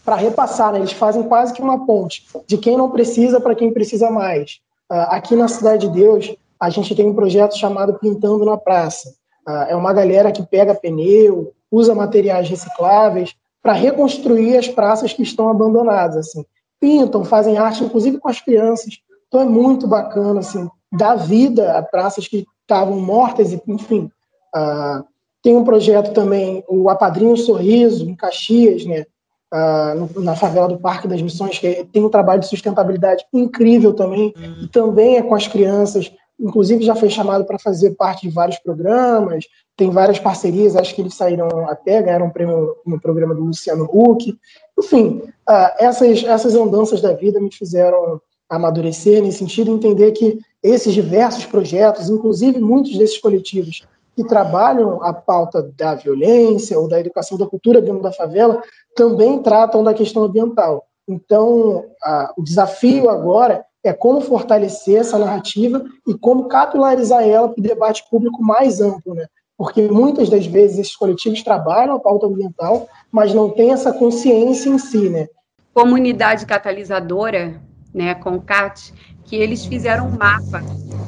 para 0.03 0.15
repassar. 0.15 0.73
Né? 0.73 0.79
Eles 0.79 0.91
fazem 0.91 1.23
quase 1.23 1.53
que 1.53 1.61
uma 1.61 1.85
ponte 1.85 2.25
de 2.45 2.57
quem 2.57 2.77
não 2.77 2.91
precisa 2.91 3.39
para 3.39 3.55
quem 3.55 3.71
precisa 3.71 4.11
mais. 4.11 4.59
Uh, 4.91 5.09
aqui 5.09 5.35
na 5.35 5.47
Cidade 5.47 5.87
de 5.87 5.93
Deus, 5.93 6.35
a 6.59 6.69
gente 6.69 6.93
tem 6.93 7.07
um 7.07 7.15
projeto 7.15 7.57
chamado 7.57 7.97
Pintando 7.99 8.45
na 8.45 8.57
Praça. 8.57 9.09
Uh, 9.47 9.69
é 9.69 9.75
uma 9.75 9.93
galera 9.93 10.31
que 10.31 10.43
pega 10.43 10.75
pneu, 10.75 11.53
usa 11.71 11.95
materiais 11.95 12.49
recicláveis 12.49 13.33
para 13.63 13.73
reconstruir 13.73 14.57
as 14.57 14.67
praças 14.67 15.13
que 15.13 15.23
estão 15.23 15.49
abandonadas. 15.49 16.27
Assim. 16.27 16.45
Pintam, 16.79 17.23
fazem 17.23 17.57
arte, 17.57 17.83
inclusive 17.83 18.19
com 18.19 18.27
as 18.27 18.39
crianças. 18.41 18.99
Então 19.27 19.41
é 19.41 19.45
muito 19.45 19.87
bacana, 19.87 20.41
assim, 20.41 20.69
dar 20.91 21.15
vida 21.15 21.77
a 21.77 21.81
praças 21.81 22.27
que 22.27 22.45
estavam 22.61 22.99
mortas, 22.99 23.53
e, 23.53 23.61
enfim. 23.67 24.11
Uh, 24.55 25.03
tem 25.41 25.55
um 25.57 25.63
projeto 25.63 26.13
também, 26.13 26.63
o 26.67 26.89
Apadrinho 26.89 27.35
Sorriso, 27.35 28.07
em 28.07 28.15
Caxias, 28.15 28.85
né? 28.85 29.05
uh, 29.53 30.21
na 30.21 30.35
favela 30.35 30.67
do 30.67 30.79
Parque 30.79 31.07
das 31.07 31.21
Missões, 31.21 31.59
que 31.59 31.85
tem 31.85 32.03
um 32.03 32.09
trabalho 32.09 32.41
de 32.41 32.47
sustentabilidade 32.47 33.23
incrível 33.31 33.93
também, 33.93 34.33
e 34.61 34.67
também 34.67 35.17
é 35.17 35.21
com 35.21 35.35
as 35.35 35.47
crianças, 35.47 36.11
inclusive 36.39 36.83
já 36.83 36.95
foi 36.95 37.09
chamado 37.09 37.45
para 37.45 37.59
fazer 37.59 37.91
parte 37.91 38.27
de 38.27 38.33
vários 38.33 38.57
programas, 38.57 39.45
tem 39.75 39.89
várias 39.89 40.19
parcerias, 40.19 40.75
acho 40.75 40.93
que 40.93 41.01
eles 41.01 41.15
saíram 41.15 41.67
até, 41.67 42.01
ganharam 42.01 42.27
um 42.27 42.31
prêmio 42.31 42.75
no 42.85 42.99
programa 42.99 43.33
do 43.33 43.43
Luciano 43.43 43.89
Huck. 43.91 44.37
Enfim, 44.77 45.21
uh, 45.49 45.71
essas, 45.79 46.23
essas 46.23 46.55
andanças 46.55 47.01
da 47.01 47.13
vida 47.13 47.39
me 47.39 47.51
fizeram 47.51 48.21
amadurecer 48.47 49.21
nesse 49.21 49.39
sentido, 49.39 49.73
entender 49.73 50.11
que 50.11 50.39
esses 50.61 50.93
diversos 50.93 51.45
projetos, 51.45 52.09
inclusive 52.09 52.59
muitos 52.59 52.97
desses 52.97 53.17
coletivos 53.17 53.85
que 54.15 54.23
trabalham 54.23 55.03
a 55.03 55.11
pauta 55.11 55.63
da 55.75 55.95
violência 55.95 56.79
ou 56.79 56.87
da 56.87 56.99
educação 56.99 57.35
da 57.35 57.47
cultura 57.47 57.81
dentro 57.81 58.01
da 58.01 58.11
favela, 58.11 58.61
também 58.95 59.41
tratam 59.41 59.83
da 59.83 59.93
questão 59.93 60.23
ambiental. 60.23 60.85
Então, 61.07 61.85
a, 62.03 62.31
o 62.37 62.43
desafio 62.43 63.09
agora 63.09 63.65
é 63.83 63.91
como 63.91 64.21
fortalecer 64.21 64.99
essa 64.99 65.17
narrativa 65.17 65.83
e 66.07 66.13
como 66.13 66.47
capilarizar 66.47 67.27
ela 67.27 67.49
para 67.49 67.59
o 67.59 67.63
debate 67.63 68.07
público 68.09 68.41
mais 68.41 68.79
amplo, 68.79 69.15
né? 69.15 69.25
Porque 69.63 69.81
muitas 69.83 70.29
das 70.29 70.45
vezes 70.45 70.77
esses 70.77 70.93
coletivos 70.93 71.41
trabalham 71.41 71.95
a 71.95 71.99
pauta 71.99 72.27
ambiental, 72.27 72.85
mas 73.09 73.33
não 73.33 73.49
têm 73.49 73.71
essa 73.71 73.93
consciência 73.93 74.69
em 74.69 74.77
si, 74.77 75.09
né? 75.09 75.25
Comunidade 75.73 76.45
catalisadora, 76.45 77.61
né, 77.93 78.13
com 78.13 78.41
CAT, 78.41 78.93
que 79.23 79.37
eles 79.37 79.65
fizeram 79.65 80.07
um 80.07 80.17
mapa 80.17 80.61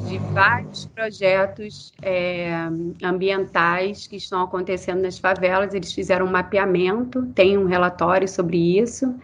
de 0.08 0.16
vários 0.32 0.86
projetos 0.86 1.92
é, 2.00 2.50
ambientais 3.04 4.06
que 4.06 4.16
estão 4.16 4.40
acontecendo 4.40 5.02
nas 5.02 5.18
favelas. 5.18 5.74
Eles 5.74 5.92
fizeram 5.92 6.24
um 6.24 6.30
mapeamento, 6.30 7.26
tem 7.34 7.58
um 7.58 7.66
relatório 7.66 8.26
sobre 8.26 8.56
isso. 8.78 9.14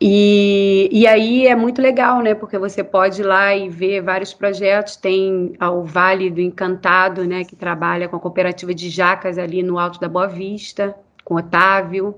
E, 0.00 0.88
e 0.92 1.06
aí 1.08 1.46
é 1.46 1.56
muito 1.56 1.82
legal, 1.82 2.22
né? 2.22 2.34
Porque 2.34 2.56
você 2.56 2.84
pode 2.84 3.20
ir 3.20 3.24
lá 3.24 3.54
e 3.54 3.68
ver 3.68 4.00
vários 4.00 4.32
projetos. 4.32 4.96
Tem 4.96 5.54
o 5.60 5.82
Vale 5.82 6.30
do 6.30 6.40
Encantado, 6.40 7.24
né? 7.24 7.44
Que 7.44 7.56
trabalha 7.56 8.08
com 8.08 8.16
a 8.16 8.20
cooperativa 8.20 8.72
de 8.72 8.88
jacas 8.90 9.38
ali 9.38 9.62
no 9.62 9.78
Alto 9.78 9.98
da 9.98 10.08
Boa 10.08 10.28
Vista, 10.28 10.94
com 11.24 11.34
Otávio. 11.34 12.14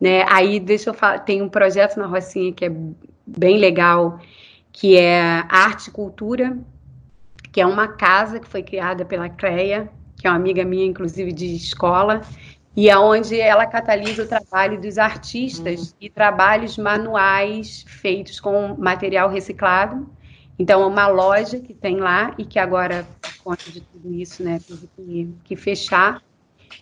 Né? 0.00 0.24
Aí, 0.28 0.58
deixa 0.58 0.90
eu 0.90 0.94
falar, 0.94 1.20
tem 1.20 1.40
um 1.40 1.48
projeto 1.48 1.96
na 1.96 2.06
Rocinha 2.06 2.52
que 2.52 2.64
é 2.64 2.72
bem 3.24 3.56
legal, 3.56 4.18
que 4.72 4.96
é 4.96 5.44
Arte 5.48 5.88
e 5.88 5.90
Cultura, 5.92 6.58
que 7.52 7.60
é 7.60 7.66
uma 7.66 7.86
casa 7.86 8.40
que 8.40 8.48
foi 8.48 8.64
criada 8.64 9.04
pela 9.04 9.28
CREA, 9.28 9.88
que 10.16 10.26
é 10.26 10.30
uma 10.30 10.36
amiga 10.36 10.64
minha, 10.64 10.86
inclusive, 10.86 11.32
de 11.32 11.54
escola, 11.54 12.22
e 12.74 12.88
é 12.88 12.98
onde 12.98 13.38
ela 13.38 13.66
catalisa 13.66 14.22
o 14.22 14.26
trabalho 14.26 14.80
dos 14.80 14.96
artistas 14.96 15.90
uhum. 15.90 15.96
e 16.00 16.10
trabalhos 16.10 16.78
manuais 16.78 17.84
feitos 17.86 18.40
com 18.40 18.74
material 18.78 19.28
reciclado. 19.28 20.08
Então, 20.58 20.82
é 20.82 20.86
uma 20.86 21.06
loja 21.08 21.58
que 21.58 21.74
tem 21.74 21.96
lá 21.96 22.34
e 22.38 22.44
que 22.44 22.58
agora, 22.58 23.06
por 23.20 23.36
conta 23.44 23.70
de 23.70 23.80
tudo 23.80 24.14
isso, 24.14 24.42
né, 24.42 24.60
teve 24.66 24.88
que, 24.96 25.34
que 25.44 25.56
fechar, 25.56 26.22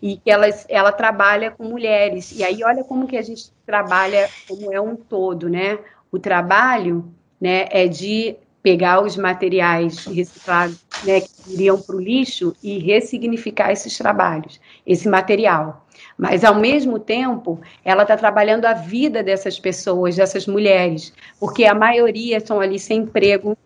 e 0.03 0.17
que 0.17 0.31
ela, 0.31 0.47
ela 0.69 0.93
trabalha 0.93 1.51
com 1.51 1.65
mulheres. 1.65 2.33
E 2.33 2.45
aí, 2.45 2.63
olha 2.65 2.85
como 2.85 3.07
que 3.07 3.17
a 3.17 3.23
gente 3.23 3.53
trabalha 3.67 4.29
como 4.49 4.73
é 4.73 4.81
um 4.81 4.97
todo, 4.97 5.49
né? 5.49 5.79
O 6.11 6.19
trabalho 6.19 7.13
né, 7.41 7.67
é 7.71 7.87
de 7.87 8.37
pegar 8.63 9.03
os 9.03 9.17
materiais 9.17 10.05
reciclados 10.07 10.79
né, 11.05 11.21
que 11.21 11.31
iriam 11.53 11.81
para 11.81 11.97
o 11.97 12.01
lixo 12.01 12.55
e 12.63 12.79
ressignificar 12.79 13.73
esses 13.73 13.97
trabalhos, 13.97 14.61
esse 14.87 15.09
material. 15.09 15.87
Mas, 16.17 16.45
ao 16.45 16.55
mesmo 16.55 16.99
tempo, 16.99 17.61
ela 17.85 18.03
está 18.03 18.17
trabalhando 18.17 18.67
a 18.67 18.75
vida 18.75 19.23
dessas 19.23 19.59
pessoas, 19.59 20.17
dessas 20.17 20.47
mulheres, 20.47 21.13
porque 21.39 21.65
a 21.65 21.75
maioria 21.75 22.37
estão 22.37 22.61
ali 22.61 22.79
sem 22.79 23.01
emprego, 23.01 23.57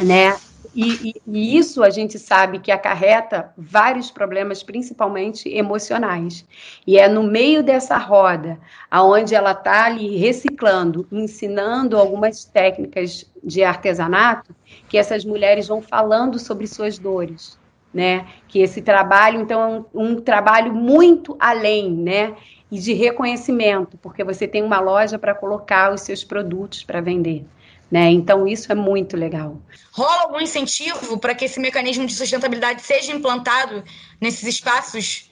né? 0.00 0.36
E, 0.76 1.08
e, 1.08 1.22
e, 1.26 1.56
isso 1.56 1.82
a 1.82 1.88
gente 1.88 2.18
sabe 2.18 2.58
que 2.58 2.70
acarreta 2.70 3.50
vários 3.56 4.10
problemas, 4.10 4.62
principalmente 4.62 5.48
emocionais. 5.48 6.46
E 6.86 6.98
é 6.98 7.08
no 7.08 7.22
meio 7.22 7.62
dessa 7.62 7.96
roda, 7.96 8.60
aonde 8.90 9.34
ela 9.34 9.52
está 9.52 9.86
ali 9.86 10.18
reciclando, 10.18 11.08
ensinando 11.10 11.96
algumas 11.96 12.44
técnicas 12.44 13.24
de 13.42 13.64
artesanato, 13.64 14.54
que 14.86 14.98
essas 14.98 15.24
mulheres 15.24 15.66
vão 15.66 15.80
falando 15.80 16.38
sobre 16.38 16.66
suas 16.66 16.98
dores. 16.98 17.58
Né? 17.94 18.26
Que 18.46 18.58
esse 18.58 18.82
trabalho, 18.82 19.40
então, 19.40 19.86
é 19.94 19.98
um, 19.98 20.08
um 20.10 20.20
trabalho 20.20 20.74
muito 20.74 21.34
além, 21.40 21.90
né? 21.90 22.36
E 22.70 22.78
de 22.78 22.92
reconhecimento, 22.92 23.96
porque 23.96 24.22
você 24.22 24.46
tem 24.46 24.62
uma 24.62 24.80
loja 24.80 25.18
para 25.18 25.34
colocar 25.34 25.94
os 25.94 26.02
seus 26.02 26.22
produtos 26.22 26.84
para 26.84 27.00
vender. 27.00 27.46
Né? 27.90 28.10
Então, 28.10 28.46
isso 28.48 28.70
é 28.72 28.74
muito 28.74 29.16
legal. 29.16 29.58
Rola 29.92 30.22
algum 30.22 30.40
incentivo 30.40 31.18
para 31.18 31.34
que 31.34 31.44
esse 31.44 31.60
mecanismo 31.60 32.04
de 32.04 32.12
sustentabilidade 32.12 32.82
seja 32.82 33.12
implantado 33.12 33.84
nesses 34.20 34.42
espaços 34.42 35.30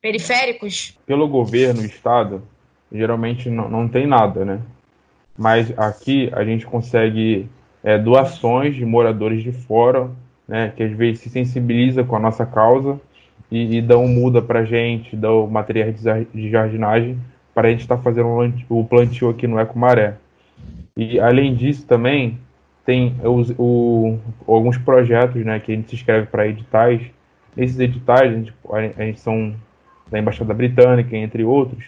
periféricos? 0.00 0.98
Pelo 1.06 1.28
governo, 1.28 1.84
Estado, 1.84 2.42
geralmente 2.90 3.48
não, 3.48 3.68
não 3.68 3.88
tem 3.88 4.06
nada, 4.06 4.44
né? 4.44 4.60
Mas 5.38 5.72
aqui 5.78 6.28
a 6.32 6.44
gente 6.44 6.66
consegue 6.66 7.48
é, 7.82 7.96
doações 7.98 8.74
de 8.74 8.84
moradores 8.84 9.42
de 9.42 9.52
fora, 9.52 10.10
né, 10.46 10.72
que 10.76 10.82
às 10.82 10.92
vezes 10.92 11.20
se 11.20 11.30
sensibiliza 11.30 12.04
com 12.04 12.16
a 12.16 12.20
nossa 12.20 12.44
causa 12.44 13.00
e, 13.50 13.78
e 13.78 13.82
dão 13.82 14.06
muda 14.06 14.42
para 14.42 14.60
a 14.60 14.64
gente, 14.64 15.16
dão 15.16 15.46
materiais 15.46 15.96
de 16.34 16.50
jardinagem 16.50 17.18
para 17.54 17.68
a 17.68 17.70
gente 17.70 17.80
estar 17.80 17.96
tá 17.96 18.02
fazendo 18.02 18.28
o 18.68 18.84
plantio 18.84 19.30
aqui 19.30 19.46
no 19.46 19.58
Ecomaré. 19.58 20.16
E 20.96 21.18
além 21.18 21.54
disso 21.54 21.86
também 21.86 22.38
tem 22.84 23.16
os, 23.22 23.54
o, 23.58 24.18
alguns 24.46 24.76
projetos 24.76 25.44
né, 25.44 25.60
que 25.60 25.72
a 25.72 25.74
gente 25.74 25.90
se 25.90 25.96
inscreve 25.96 26.26
para 26.26 26.48
editais. 26.48 27.02
Esses 27.56 27.78
editais 27.78 28.32
a 28.32 28.36
gente, 28.36 28.54
a 28.98 29.02
gente 29.04 29.20
são 29.20 29.54
da 30.10 30.18
Embaixada 30.18 30.52
Britânica, 30.52 31.16
entre 31.16 31.44
outros, 31.44 31.84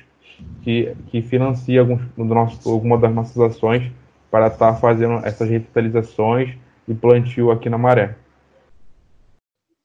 que, 0.63 0.95
que 1.09 1.23
financia 1.23 1.81
alguns, 1.81 2.03
nosso, 2.17 2.71
alguma 2.71 2.99
das 2.99 3.15
nossas 3.15 3.39
ações 3.39 3.91
para 4.31 4.47
estar 4.47 4.73
tá 4.73 4.79
fazendo 4.79 5.25
essas 5.25 5.49
revitalizações 5.49 6.57
e 6.89 6.95
plantio 6.95 7.51
aqui 7.51 7.69
na 7.69 7.79
Maré. 7.79 8.17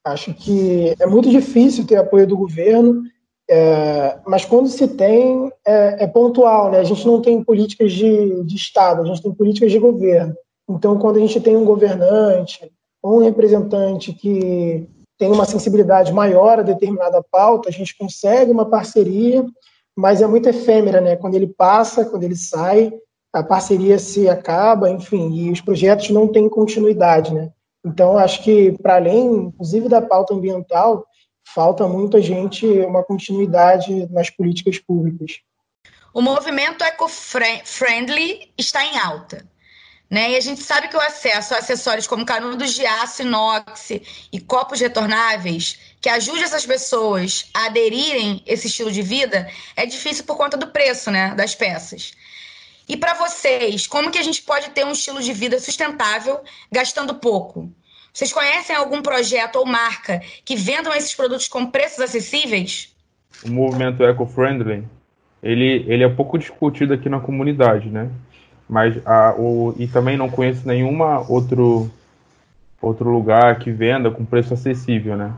Acho 0.04 0.32
que 0.32 0.94
é 0.98 1.06
muito 1.06 1.30
difícil 1.30 1.86
ter 1.86 1.96
apoio 1.96 2.26
do 2.26 2.36
governo 2.36 3.04
é, 3.52 4.16
mas 4.24 4.44
quando 4.44 4.68
se 4.68 4.86
tem, 4.86 5.50
é, 5.66 6.04
é, 6.04 6.06
pontual, 6.06 6.70
né? 6.70 6.78
A 6.78 6.84
gente 6.84 7.04
não 7.04 7.20
tem 7.20 7.42
políticas 7.42 7.92
de, 7.92 8.44
de 8.44 8.54
Estado, 8.54 9.02
a 9.02 9.04
gente 9.04 9.20
tem 9.20 9.32
políticas 9.32 9.72
de 9.72 9.78
governo. 9.80 10.36
Então, 10.68 10.96
quando 10.96 11.16
a 11.16 11.18
gente 11.18 11.40
tem 11.40 11.56
um 11.56 11.64
governante 11.64 12.70
ou 13.02 13.16
um 13.16 13.24
representante 13.24 14.12
que 14.12 14.88
tem 15.18 15.32
uma 15.32 15.44
sensibilidade 15.44 16.12
maior 16.12 16.60
a 16.60 16.62
determinada 16.62 17.24
pauta, 17.28 17.68
a 17.68 17.72
gente 17.72 17.98
consegue 17.98 18.52
uma 18.52 18.66
parceria, 18.66 19.44
mas 19.96 20.22
é 20.22 20.28
muito 20.28 20.48
efêmera, 20.48 21.00
né? 21.00 21.16
Quando 21.16 21.34
ele 21.34 21.48
passa, 21.48 22.04
quando 22.04 22.22
ele 22.22 22.36
sai, 22.36 22.92
a 23.32 23.42
parceria 23.42 23.98
se 23.98 24.28
acaba, 24.28 24.88
enfim, 24.88 25.28
e 25.34 25.50
os 25.50 25.60
projetos 25.60 26.10
não 26.10 26.28
têm 26.28 26.48
continuidade, 26.48 27.34
né? 27.34 27.50
Então, 27.84 28.16
acho 28.16 28.44
que, 28.44 28.78
para 28.80 28.94
além, 28.94 29.26
inclusive, 29.26 29.88
da 29.88 30.00
pauta 30.00 30.34
ambiental, 30.34 31.04
falta 31.44 31.86
muita 31.86 32.20
gente 32.20 32.66
uma 32.66 33.02
continuidade 33.02 34.06
nas 34.10 34.30
políticas 34.30 34.78
públicas. 34.78 35.40
O 36.12 36.20
movimento 36.20 36.82
eco-friendly 36.82 38.52
está 38.58 38.84
em 38.84 38.98
alta. 38.98 39.48
Né? 40.10 40.32
E 40.32 40.36
a 40.36 40.40
gente 40.40 40.60
sabe 40.60 40.88
que 40.88 40.96
o 40.96 41.00
acesso 41.00 41.54
a 41.54 41.58
acessórios 41.58 42.08
como 42.08 42.26
canudos 42.26 42.74
de 42.74 42.84
aço, 42.84 43.22
inox 43.22 43.90
e 44.32 44.40
copos 44.40 44.80
retornáveis, 44.80 45.78
que 46.00 46.08
ajude 46.08 46.42
essas 46.42 46.66
pessoas 46.66 47.48
a 47.54 47.66
aderirem 47.66 48.42
esse 48.44 48.66
estilo 48.66 48.90
de 48.90 49.02
vida, 49.02 49.48
é 49.76 49.86
difícil 49.86 50.24
por 50.24 50.36
conta 50.36 50.56
do 50.56 50.66
preço 50.66 51.12
né, 51.12 51.32
das 51.36 51.54
peças. 51.54 52.12
E 52.88 52.96
para 52.96 53.14
vocês, 53.14 53.86
como 53.86 54.10
que 54.10 54.18
a 54.18 54.22
gente 54.22 54.42
pode 54.42 54.70
ter 54.70 54.84
um 54.84 54.90
estilo 54.90 55.22
de 55.22 55.32
vida 55.32 55.60
sustentável 55.60 56.40
gastando 56.72 57.14
pouco? 57.14 57.72
Vocês 58.12 58.32
conhecem 58.32 58.74
algum 58.74 59.02
projeto 59.02 59.56
ou 59.56 59.66
marca 59.66 60.20
que 60.44 60.56
vendam 60.56 60.92
esses 60.94 61.14
produtos 61.14 61.48
com 61.48 61.66
preços 61.66 62.00
acessíveis? 62.00 62.94
O 63.44 63.50
movimento 63.50 64.02
eco-friendly, 64.02 64.84
ele, 65.42 65.84
ele 65.86 66.02
é 66.02 66.08
pouco 66.08 66.38
discutido 66.38 66.92
aqui 66.92 67.08
na 67.08 67.20
comunidade, 67.20 67.88
né? 67.88 68.10
Mas 68.68 68.94
a, 69.06 69.34
o, 69.36 69.74
e 69.78 69.86
também 69.86 70.16
não 70.16 70.28
conheço 70.28 70.66
nenhuma 70.66 71.24
outro, 71.28 71.90
outro 72.80 73.10
lugar 73.10 73.58
que 73.58 73.70
venda 73.70 74.10
com 74.10 74.24
preço 74.24 74.54
acessível, 74.54 75.16
né? 75.16 75.32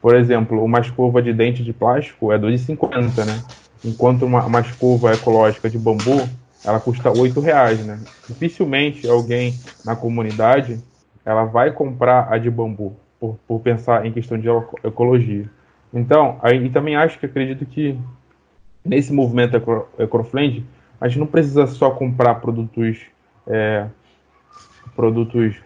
Por 0.00 0.14
exemplo, 0.14 0.62
uma 0.62 0.80
escova 0.80 1.20
de 1.20 1.32
dente 1.32 1.64
de 1.64 1.72
plástico 1.72 2.32
é 2.32 2.36
R$ 2.36 2.42
2,50, 2.42 3.24
né? 3.24 3.42
Enquanto 3.84 4.24
uma, 4.24 4.44
uma 4.44 4.60
escova 4.60 5.12
ecológica 5.12 5.68
de 5.68 5.78
bambu 5.78 6.28
ela 6.66 6.80
custa 6.80 7.10
oito 7.10 7.40
reais, 7.40 7.78
né? 7.86 8.00
Dificilmente 8.28 9.06
alguém 9.06 9.54
na 9.84 9.94
comunidade 9.94 10.80
ela 11.26 11.44
vai 11.44 11.72
comprar 11.72 12.32
a 12.32 12.38
de 12.38 12.48
bambu 12.48 12.96
por, 13.18 13.36
por 13.48 13.60
pensar 13.60 14.06
em 14.06 14.12
questão 14.12 14.38
de 14.38 14.48
ecologia. 14.84 15.50
Então, 15.92 16.38
aí, 16.40 16.64
e 16.64 16.70
também 16.70 16.94
acho 16.94 17.18
que 17.18 17.26
acredito 17.26 17.66
que 17.66 17.98
nesse 18.84 19.12
movimento 19.12 19.56
ecofriendly 19.98 20.64
a 21.00 21.08
gente 21.08 21.18
não 21.18 21.26
precisa 21.26 21.66
só 21.66 21.90
comprar 21.90 22.36
produtos 22.36 23.00
é, 23.46 23.86
produtos 24.94 25.56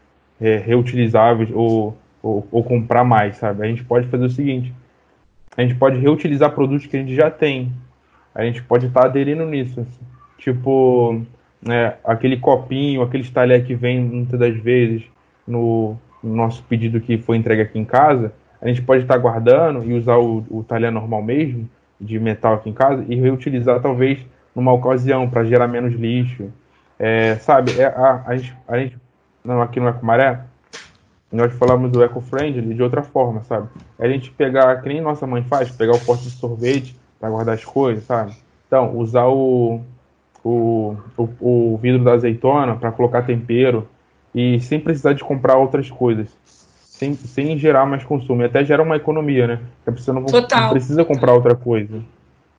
é, 0.41 0.57
reutilizáveis 0.57 1.51
ou, 1.53 1.97
ou, 2.23 2.47
ou, 2.51 2.65
comprar 2.65 3.05
mais, 3.05 3.37
sabe? 3.37 3.63
A 3.63 3.67
gente 3.67 3.85
pode 3.85 4.09
fazer 4.09 4.25
o 4.25 4.31
seguinte: 4.31 4.73
a 5.57 5.63
gente 5.63 5.75
pode 5.75 5.99
reutilizar 5.99 6.53
produtos 6.53 6.87
que 6.87 6.97
a 6.97 7.01
gente 7.01 7.15
já 7.15 7.31
tem. 7.31 7.71
A 8.35 8.45
gente 8.45 8.63
pode 8.63 8.87
estar 8.87 9.03
tá 9.03 9.07
aderindo 9.07 9.45
nisso. 9.45 9.81
Assim. 9.81 10.07
Tipo, 10.39 11.23
né, 11.61 11.95
aquele 12.03 12.39
copinho, 12.39 13.03
aquele 13.03 13.29
talher 13.29 13.65
que 13.65 13.75
vem 13.75 14.01
muitas 14.01 14.39
das 14.39 14.57
vezes 14.57 15.05
no, 15.47 15.97
no, 16.23 16.35
nosso 16.35 16.63
pedido 16.65 17.01
que 17.01 17.19
foi 17.19 17.37
entregue 17.37 17.63
aqui 17.63 17.79
em 17.79 17.85
casa, 17.85 18.33
a 18.61 18.69
gente 18.69 18.83
pode 18.83 19.03
estar 19.03 19.17
guardando 19.19 19.85
e 19.85 19.93
usar 19.93 20.19
o, 20.19 20.45
o 20.51 20.63
talher 20.63 20.93
normal 20.93 21.23
mesmo, 21.23 21.69
de 22.01 22.19
metal 22.19 22.55
aqui 22.55 22.71
em 22.71 22.75
casa, 22.75 23.05
e 23.09 23.15
reutilizar 23.15 23.81
talvez 23.81 24.25
numa 24.55 24.73
ocasião 24.73 25.29
para 25.29 25.45
gerar 25.45 25.69
menos 25.69 25.95
lixo. 25.95 26.51
É, 26.99 27.37
sabe, 27.37 27.79
é, 27.81 27.87
a, 27.87 28.23
a, 28.27 28.37
gente, 28.37 28.57
a 28.69 28.79
gente 28.79 28.99
não, 29.45 29.63
aqui 29.63 29.81
no 29.81 29.89
Ecomaré, 29.89 30.41
nós 31.33 31.53
falamos 31.55 31.91
do 31.91 32.03
eco-friendly 32.03 32.75
de 32.75 32.83
outra 32.83 33.03
forma, 33.03 33.43
sabe? 33.45 33.69
É 33.99 34.07
a 34.07 34.09
gente 34.09 34.31
pegar, 34.33 34.83
que 34.83 34.89
nem 34.89 35.01
nossa 35.01 35.27
mãe 35.27 35.43
faz, 35.45 35.71
pegar 35.71 35.95
o 35.95 36.01
pote 36.01 36.25
de 36.25 36.31
sorvete 36.31 36.99
para 37.19 37.31
guardar 37.31 37.55
as 37.55 37.65
coisas, 37.65 38.05
sabe? 38.05 38.35
Então, 38.67 38.97
usar 38.97 39.27
o, 39.27 39.81
o, 40.43 40.97
o, 41.17 41.29
o 41.75 41.79
vidro 41.81 42.03
da 42.03 42.13
azeitona 42.13 42.75
para 42.77 42.91
colocar 42.91 43.23
tempero 43.23 43.87
e 44.35 44.61
sem 44.61 44.81
precisar 44.81 45.13
de 45.13 45.25
comprar 45.25 45.57
outras 45.57 45.91
coisas. 45.91 46.29
Sem, 46.85 47.15
sem 47.15 47.59
gerar 47.59 47.87
mais 47.87 48.05
consumo. 48.05 48.43
E 48.43 48.45
até 48.45 48.65
gera 48.65 48.83
uma 48.83 48.97
economia, 48.97 49.47
né? 49.47 49.57
Porque 49.77 49.91
a 49.91 49.93
pessoa 49.93 50.15
não, 50.15 50.23
não 50.23 50.71
precisa 50.71 51.05
comprar 51.05 51.33
outra 51.33 51.55
coisa. 51.55 52.03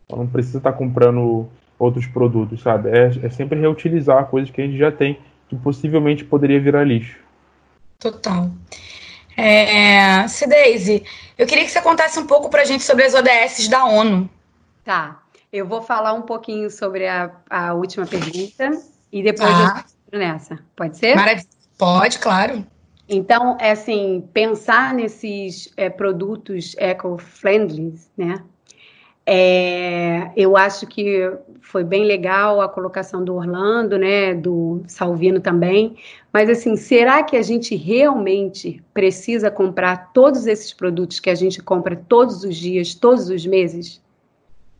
Ela 0.09 0.23
não 0.23 0.27
precisa 0.27 0.57
estar 0.57 0.71
tá 0.71 0.77
comprando 0.77 1.47
outros 1.77 2.05
produtos, 2.07 2.61
sabe? 2.61 2.89
É, 2.89 3.11
é 3.23 3.29
sempre 3.29 3.59
reutilizar 3.59 4.25
coisas 4.25 4.49
que 4.49 4.61
a 4.61 4.65
gente 4.65 4.77
já 4.77 4.91
tem, 4.91 5.19
que 5.47 5.55
possivelmente 5.55 6.23
poderia 6.23 6.59
virar 6.59 6.83
lixo. 6.83 7.17
Total. 7.99 8.49
É, 9.37 10.27
Cideise, 10.27 11.03
eu 11.37 11.47
queria 11.47 11.63
que 11.63 11.71
você 11.71 11.81
contasse 11.81 12.19
um 12.19 12.27
pouco 12.27 12.49
para 12.49 12.61
a 12.61 12.65
gente 12.65 12.83
sobre 12.83 13.05
as 13.05 13.13
ODS 13.13 13.67
da 13.67 13.85
ONU. 13.85 14.29
Tá. 14.83 15.21
Eu 15.51 15.67
vou 15.67 15.81
falar 15.81 16.13
um 16.13 16.21
pouquinho 16.21 16.69
sobre 16.69 17.07
a, 17.07 17.31
a 17.49 17.73
última 17.73 18.05
pergunta 18.05 18.71
e 19.11 19.21
depois 19.21 19.49
ah. 19.49 19.83
eu 20.11 20.19
nessa. 20.19 20.59
Pode 20.75 20.97
ser? 20.97 21.15
Maravilha. 21.15 21.60
Pode, 21.81 22.19
claro. 22.19 22.63
Então, 23.09 23.57
é 23.59 23.71
assim, 23.71 24.23
pensar 24.31 24.93
nesses 24.93 25.73
é, 25.75 25.89
produtos 25.89 26.75
eco-friendly, 26.77 27.95
né? 28.15 28.43
É, 29.25 30.31
eu 30.37 30.55
acho 30.55 30.85
que 30.85 31.27
foi 31.59 31.83
bem 31.83 32.05
legal 32.05 32.61
a 32.61 32.69
colocação 32.69 33.25
do 33.25 33.33
Orlando, 33.33 33.97
né, 33.97 34.35
do 34.35 34.83
Salvino 34.85 35.39
também, 35.39 35.97
mas 36.31 36.51
assim, 36.51 36.75
será 36.75 37.23
que 37.23 37.35
a 37.35 37.41
gente 37.41 37.75
realmente 37.75 38.79
precisa 38.93 39.49
comprar 39.49 40.11
todos 40.13 40.45
esses 40.45 40.71
produtos 40.73 41.19
que 41.19 41.31
a 41.31 41.35
gente 41.35 41.63
compra 41.63 41.95
todos 41.95 42.43
os 42.43 42.55
dias, 42.55 42.93
todos 42.93 43.27
os 43.27 43.43
meses? 43.43 43.99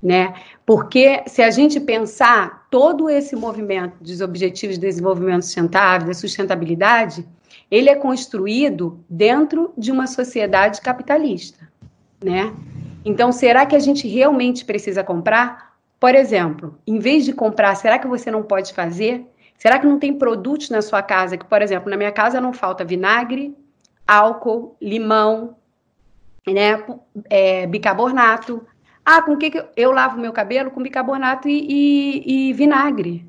Né? 0.01 0.33
Porque 0.65 1.23
se 1.27 1.41
a 1.41 1.51
gente 1.51 1.79
pensar 1.79 2.67
todo 2.69 3.09
esse 3.09 3.35
movimento 3.35 4.01
dos 4.01 4.21
Objetivos 4.21 4.77
de 4.77 4.81
Desenvolvimento 4.81 5.43
Sustentável, 5.43 6.07
da 6.07 6.13
sustentabilidade, 6.13 7.27
ele 7.69 7.89
é 7.89 7.95
construído 7.95 9.03
dentro 9.09 9.73
de 9.77 9.91
uma 9.91 10.07
sociedade 10.07 10.81
capitalista, 10.81 11.69
né? 12.23 12.53
Então, 13.03 13.31
será 13.31 13.65
que 13.65 13.75
a 13.75 13.79
gente 13.79 14.07
realmente 14.07 14.65
precisa 14.65 15.03
comprar? 15.03 15.73
Por 15.99 16.15
exemplo, 16.15 16.77
em 16.85 16.99
vez 16.99 17.25
de 17.25 17.33
comprar, 17.33 17.75
será 17.75 17.97
que 17.97 18.07
você 18.07 18.29
não 18.29 18.43
pode 18.43 18.73
fazer? 18.73 19.25
Será 19.57 19.79
que 19.79 19.85
não 19.85 19.99
tem 19.99 20.13
produtos 20.13 20.69
na 20.69 20.81
sua 20.81 21.01
casa 21.01 21.37
que, 21.37 21.45
por 21.45 21.61
exemplo, 21.61 21.89
na 21.89 21.97
minha 21.97 22.11
casa 22.11 22.41
não 22.41 22.53
falta 22.53 22.83
vinagre, 22.83 23.55
álcool, 24.07 24.75
limão, 24.81 25.55
né, 26.47 26.83
é, 27.29 27.67
bicarbonato, 27.67 28.65
ah, 29.17 29.21
com 29.21 29.37
que, 29.37 29.51
que 29.51 29.63
eu 29.75 29.91
lavo 29.91 30.19
meu 30.19 30.31
cabelo? 30.31 30.71
Com 30.71 30.81
bicarbonato 30.81 31.49
e, 31.49 31.65
e, 31.67 32.49
e, 32.49 32.53
vinagre, 32.53 33.25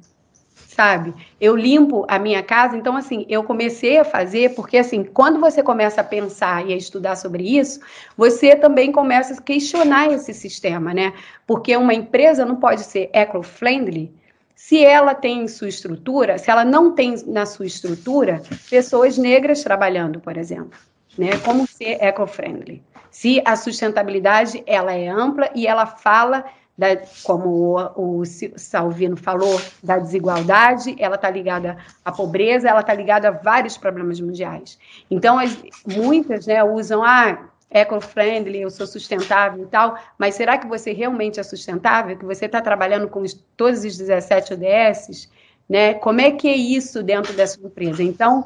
sabe? 0.54 1.14
Eu 1.40 1.56
limpo 1.56 2.04
a 2.08 2.18
minha 2.18 2.42
casa. 2.42 2.76
Então, 2.76 2.96
assim, 2.96 3.26
eu 3.28 3.42
comecei 3.42 3.98
a 3.98 4.04
fazer, 4.04 4.54
porque, 4.54 4.78
assim, 4.78 5.02
quando 5.02 5.40
você 5.40 5.62
começa 5.62 6.00
a 6.00 6.04
pensar 6.04 6.66
e 6.66 6.72
a 6.72 6.76
estudar 6.76 7.16
sobre 7.16 7.58
isso, 7.58 7.80
você 8.16 8.54
também 8.54 8.92
começa 8.92 9.34
a 9.34 9.42
questionar 9.42 10.12
esse 10.12 10.32
sistema, 10.32 10.94
né? 10.94 11.12
Porque 11.46 11.76
uma 11.76 11.94
empresa 11.94 12.44
não 12.44 12.56
pode 12.56 12.82
ser 12.82 13.10
eco-friendly 13.12 14.14
se 14.54 14.84
ela 14.84 15.12
tem 15.12 15.42
em 15.42 15.48
sua 15.48 15.68
estrutura, 15.68 16.38
se 16.38 16.48
ela 16.48 16.64
não 16.64 16.94
tem 16.94 17.16
na 17.26 17.44
sua 17.44 17.66
estrutura 17.66 18.40
pessoas 18.70 19.18
negras 19.18 19.64
trabalhando, 19.64 20.20
por 20.20 20.36
exemplo, 20.36 20.78
né? 21.16 21.38
Como 21.44 21.66
ser 21.66 21.98
eco-friendly? 22.02 22.82
Se 23.10 23.42
a 23.44 23.56
sustentabilidade 23.56 24.62
ela 24.66 24.92
é 24.92 25.08
ampla 25.08 25.50
e 25.54 25.66
ela 25.66 25.86
fala 25.86 26.44
da, 26.76 26.96
como 27.24 27.78
o, 27.96 28.20
o, 28.20 28.24
Salvino 28.56 29.16
falou, 29.16 29.60
da 29.82 29.98
desigualdade, 29.98 30.96
ela 30.98 31.16
está 31.16 31.30
ligada 31.30 31.76
à 32.04 32.10
pobreza, 32.10 32.68
ela 32.68 32.80
está 32.80 32.94
ligada 32.94 33.28
a 33.28 33.30
vários 33.32 33.76
problemas 33.76 34.20
mundiais. 34.20 34.78
Então, 35.10 35.38
as, 35.38 35.62
muitas 35.86 36.46
né, 36.46 36.64
usam, 36.64 37.02
ah, 37.04 37.50
eco-friendly, 37.70 38.62
eu 38.62 38.70
sou 38.70 38.86
sustentável 38.86 39.64
e 39.64 39.66
tal, 39.66 39.98
mas 40.18 40.34
será 40.34 40.58
que 40.58 40.66
você 40.66 40.92
realmente 40.92 41.40
é 41.40 41.42
sustentável? 41.42 42.16
Que 42.16 42.24
você 42.24 42.46
está 42.46 42.60
trabalhando 42.60 43.08
com 43.08 43.20
os, 43.20 43.34
todos 43.56 43.84
os 43.84 43.96
17 43.96 44.54
ODS? 44.54 45.30
Né? 45.68 45.94
Como 45.94 46.20
é 46.20 46.30
que 46.30 46.48
é 46.48 46.56
isso 46.56 47.02
dentro 47.02 47.32
dessa 47.32 47.58
empresa? 47.60 48.02
Então, 48.02 48.44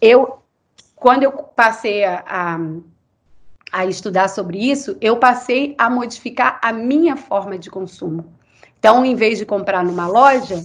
eu, 0.00 0.41
quando 1.02 1.24
eu 1.24 1.32
passei 1.32 2.04
a, 2.04 2.24
a 2.26 2.58
a 3.72 3.86
estudar 3.86 4.28
sobre 4.28 4.58
isso, 4.58 4.98
eu 5.00 5.16
passei 5.16 5.74
a 5.78 5.88
modificar 5.88 6.60
a 6.62 6.72
minha 6.74 7.16
forma 7.16 7.58
de 7.58 7.70
consumo. 7.70 8.26
Então, 8.78 9.02
em 9.02 9.14
vez 9.14 9.38
de 9.38 9.46
comprar 9.46 9.82
numa 9.82 10.06
loja, 10.06 10.62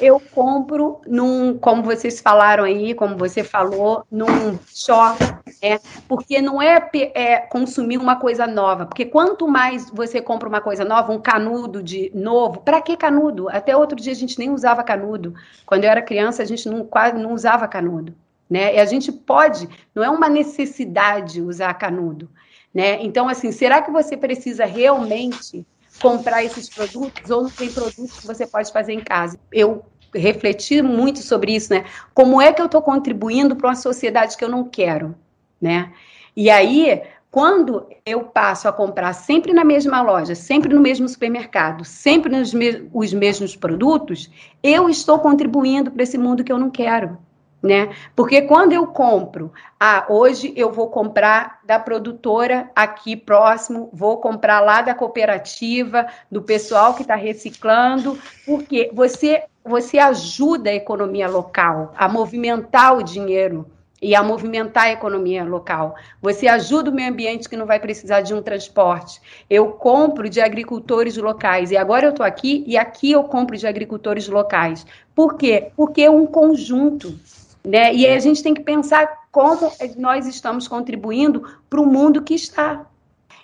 eu 0.00 0.20
compro 0.34 1.00
num, 1.06 1.56
como 1.56 1.82
vocês 1.82 2.20
falaram 2.20 2.64
aí, 2.64 2.94
como 2.94 3.16
você 3.16 3.44
falou, 3.44 4.04
num 4.10 4.58
shopping, 4.74 5.36
né? 5.62 5.78
Porque 6.08 6.40
não 6.40 6.60
é, 6.60 6.90
é, 7.14 7.36
consumir 7.38 7.98
uma 7.98 8.16
coisa 8.16 8.46
nova, 8.46 8.86
porque 8.86 9.04
quanto 9.04 9.46
mais 9.46 9.90
você 9.90 10.20
compra 10.20 10.48
uma 10.48 10.60
coisa 10.60 10.84
nova, 10.84 11.12
um 11.12 11.20
canudo 11.20 11.82
de 11.82 12.10
novo, 12.14 12.60
para 12.60 12.80
que 12.80 12.96
canudo? 12.96 13.48
Até 13.50 13.76
outro 13.76 14.00
dia 14.00 14.12
a 14.12 14.16
gente 14.16 14.38
nem 14.38 14.50
usava 14.50 14.82
canudo. 14.82 15.34
Quando 15.66 15.84
eu 15.84 15.90
era 15.90 16.02
criança, 16.02 16.42
a 16.42 16.46
gente 16.46 16.68
não, 16.68 16.84
quase 16.84 17.16
não 17.16 17.34
usava 17.34 17.68
canudo, 17.68 18.14
né? 18.48 18.76
E 18.76 18.80
a 18.80 18.84
gente 18.84 19.12
pode, 19.12 19.68
não 19.94 20.02
é 20.02 20.08
uma 20.08 20.28
necessidade 20.28 21.42
usar 21.42 21.74
canudo. 21.74 22.30
Né? 22.72 23.02
Então, 23.02 23.28
assim, 23.28 23.52
será 23.52 23.82
que 23.82 23.90
você 23.90 24.16
precisa 24.16 24.64
realmente 24.64 25.66
comprar 26.00 26.44
esses 26.44 26.68
produtos 26.68 27.30
ou 27.30 27.42
não 27.42 27.50
tem 27.50 27.70
produtos 27.70 28.20
que 28.20 28.26
você 28.26 28.46
pode 28.46 28.72
fazer 28.72 28.92
em 28.92 29.00
casa? 29.00 29.38
Eu 29.52 29.84
refletir 30.14 30.82
muito 30.82 31.18
sobre 31.18 31.54
isso, 31.54 31.72
né? 31.72 31.84
Como 32.14 32.40
é 32.40 32.52
que 32.52 32.62
eu 32.62 32.66
estou 32.66 32.80
contribuindo 32.80 33.54
para 33.56 33.68
uma 33.68 33.76
sociedade 33.76 34.36
que 34.36 34.44
eu 34.44 34.48
não 34.48 34.64
quero, 34.64 35.14
né? 35.60 35.92
E 36.34 36.48
aí, 36.48 37.02
quando 37.30 37.86
eu 38.06 38.24
passo 38.24 38.68
a 38.68 38.72
comprar 38.72 39.12
sempre 39.12 39.52
na 39.52 39.64
mesma 39.64 40.00
loja, 40.00 40.34
sempre 40.34 40.74
no 40.74 40.80
mesmo 40.80 41.06
supermercado, 41.08 41.84
sempre 41.84 42.34
nos 42.34 42.54
me 42.54 42.88
os 42.92 43.12
mesmos 43.12 43.54
produtos, 43.54 44.30
eu 44.62 44.88
estou 44.88 45.18
contribuindo 45.18 45.90
para 45.90 46.02
esse 46.02 46.16
mundo 46.16 46.42
que 46.42 46.52
eu 46.52 46.58
não 46.58 46.70
quero 46.70 47.18
né? 47.62 47.94
Porque 48.14 48.42
quando 48.42 48.72
eu 48.72 48.86
compro, 48.86 49.52
ah, 49.78 50.06
hoje 50.08 50.52
eu 50.56 50.72
vou 50.72 50.88
comprar 50.88 51.60
da 51.64 51.78
produtora 51.78 52.70
aqui 52.74 53.16
próximo, 53.16 53.90
vou 53.92 54.18
comprar 54.18 54.60
lá 54.60 54.80
da 54.82 54.94
cooperativa, 54.94 56.06
do 56.30 56.42
pessoal 56.42 56.94
que 56.94 57.02
está 57.02 57.14
reciclando, 57.14 58.18
porque 58.46 58.90
você 58.92 59.44
você 59.64 59.98
ajuda 59.98 60.70
a 60.70 60.74
economia 60.74 61.28
local 61.28 61.92
a 61.94 62.08
movimentar 62.08 62.96
o 62.96 63.02
dinheiro 63.02 63.66
e 64.00 64.14
a 64.14 64.22
movimentar 64.22 64.84
a 64.84 64.92
economia 64.92 65.44
local. 65.44 65.94
Você 66.22 66.46
ajuda 66.46 66.90
o 66.90 66.94
meio 66.94 67.10
ambiente 67.10 67.48
que 67.48 67.56
não 67.56 67.66
vai 67.66 67.80
precisar 67.80 68.20
de 68.20 68.32
um 68.32 68.40
transporte. 68.40 69.20
Eu 69.50 69.72
compro 69.72 70.28
de 70.28 70.40
agricultores 70.40 71.16
locais 71.16 71.70
e 71.70 71.76
agora 71.76 72.06
eu 72.06 72.10
estou 72.10 72.24
aqui 72.24 72.64
e 72.66 72.76
aqui 72.76 73.12
eu 73.12 73.24
compro 73.24 73.56
de 73.56 73.66
agricultores 73.66 74.28
locais. 74.28 74.86
Por 75.14 75.36
quê? 75.36 75.70
Porque 75.76 76.02
é 76.02 76.10
um 76.10 76.26
conjunto. 76.26 77.18
Né? 77.64 77.94
E 77.94 78.06
aí 78.06 78.16
a 78.16 78.20
gente 78.20 78.42
tem 78.42 78.54
que 78.54 78.62
pensar 78.62 79.28
como 79.30 79.70
nós 79.96 80.26
estamos 80.26 80.66
contribuindo 80.66 81.42
para 81.68 81.80
o 81.80 81.86
mundo 81.86 82.22
que 82.22 82.34
está. 82.34 82.86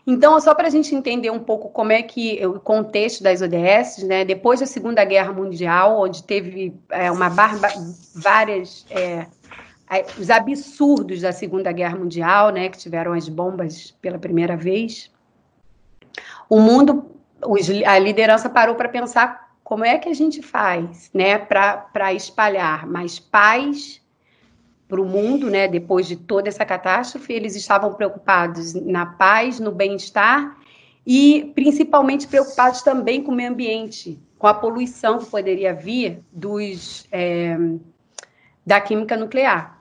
Então, 0.07 0.39
só 0.39 0.55
para 0.55 0.67
a 0.67 0.71
gente 0.71 0.95
entender 0.95 1.31
um 1.31 1.39
pouco 1.39 1.71
como 1.71 1.91
é 1.91 2.03
que 2.03 2.45
o 2.47 2.61
contexto 2.61 3.23
das 3.23 3.41
ODS, 3.41 4.03
né? 4.03 4.25
Depois 4.25 4.61
da 4.61 4.67
Segunda 4.67 5.03
Guerra 5.03 5.33
Mundial, 5.33 5.99
onde 6.01 6.23
teve 6.23 6.75
é, 6.91 7.11
uma 7.11 7.31
barba, 7.31 7.69
várias 8.15 8.85
é, 8.91 9.27
os 10.19 10.29
absurdos 10.29 11.23
da 11.23 11.33
Segunda 11.33 11.73
Guerra 11.73 11.97
Mundial, 11.97 12.51
né? 12.51 12.69
Que 12.69 12.77
tiveram 12.77 13.15
as 13.15 13.29
bombas 13.31 13.93
pela 14.03 14.19
primeira 14.19 14.57
vez. 14.57 15.11
O 16.51 16.61
mundo, 16.61 17.11
os, 17.43 17.71
a 17.87 17.99
liderança 17.99 18.51
parou 18.51 18.75
para 18.75 18.91
pensar 18.91 19.55
como 19.63 19.87
é 19.87 19.97
que 19.97 20.11
a 20.11 20.15
gente 20.15 20.43
faz, 20.43 21.11
né? 21.15 21.39
Para 21.39 22.13
espalhar 22.13 22.87
mais 22.87 23.19
paz 23.19 24.04
para 24.95 25.03
o 25.03 25.05
mundo, 25.05 25.51
né, 25.51 25.67
depois 25.67 26.07
de 26.07 26.15
toda 26.15 26.49
essa 26.49 26.65
catástrofe, 26.65 27.33
eles 27.33 27.57
estavam 27.57 27.93
preocupados 27.95 28.75
na 28.75 29.05
paz, 29.05 29.59
no 29.59 29.73
bem-estar 29.73 30.57
e 31.05 31.51
principalmente 31.53 32.29
preocupados 32.29 32.81
também 32.81 33.21
com 33.21 33.33
o 33.33 33.35
meio 33.35 33.51
ambiente, 33.51 34.23
com 34.39 34.47
a 34.47 34.55
poluição 34.55 35.19
que 35.19 35.27
poderia 35.27 35.75
vir 35.75 36.23
dos 36.31 37.09
é, 37.11 37.59
da 38.65 38.81
química 38.81 39.17
nuclear. 39.17 39.81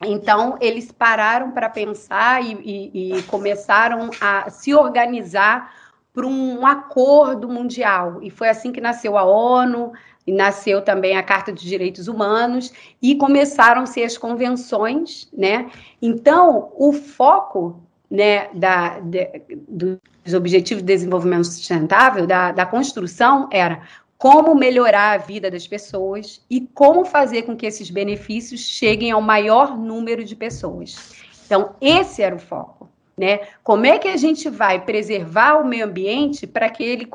Então 0.00 0.56
eles 0.60 0.92
pararam 0.92 1.50
para 1.50 1.68
pensar 1.68 2.40
e, 2.40 2.52
e, 2.62 3.18
e 3.18 3.22
começaram 3.24 4.10
a 4.20 4.48
se 4.48 4.72
organizar 4.72 5.74
para 6.14 6.24
um 6.24 6.64
acordo 6.64 7.48
mundial 7.48 8.22
e 8.22 8.30
foi 8.30 8.48
assim 8.48 8.70
que 8.70 8.80
nasceu 8.80 9.18
a 9.18 9.24
ONU, 9.24 9.92
e 10.26 10.32
nasceu 10.32 10.82
também 10.82 11.16
a 11.16 11.22
Carta 11.22 11.52
dos 11.52 11.62
Direitos 11.62 12.08
Humanos 12.08 12.72
e 13.00 13.14
começaram-se 13.14 14.02
as 14.02 14.18
convenções, 14.18 15.28
né? 15.32 15.70
Então, 16.00 16.72
o 16.76 16.92
foco 16.92 17.80
né, 18.10 18.48
da, 18.52 18.98
de, 19.00 19.42
dos 19.68 20.34
Objetivos 20.34 20.82
de 20.82 20.86
Desenvolvimento 20.86 21.44
Sustentável, 21.44 22.26
da, 22.26 22.52
da 22.52 22.66
construção, 22.66 23.48
era 23.50 23.82
como 24.18 24.54
melhorar 24.54 25.12
a 25.12 25.16
vida 25.16 25.50
das 25.50 25.66
pessoas 25.66 26.44
e 26.50 26.60
como 26.74 27.06
fazer 27.06 27.42
com 27.42 27.56
que 27.56 27.64
esses 27.64 27.88
benefícios 27.88 28.60
cheguem 28.60 29.10
ao 29.10 29.22
maior 29.22 29.78
número 29.78 30.22
de 30.24 30.36
pessoas. 30.36 31.14
Então, 31.46 31.74
esse 31.80 32.22
era 32.22 32.36
o 32.36 32.38
foco. 32.38 32.88
Né? 33.16 33.40
Como 33.62 33.86
é 33.86 33.98
que 33.98 34.08
a 34.08 34.16
gente 34.16 34.48
vai 34.48 34.84
preservar 34.84 35.60
o 35.60 35.66
meio 35.66 35.84
ambiente 35.84 36.46
para 36.46 36.68
que 36.68 36.82
ele 36.82 37.08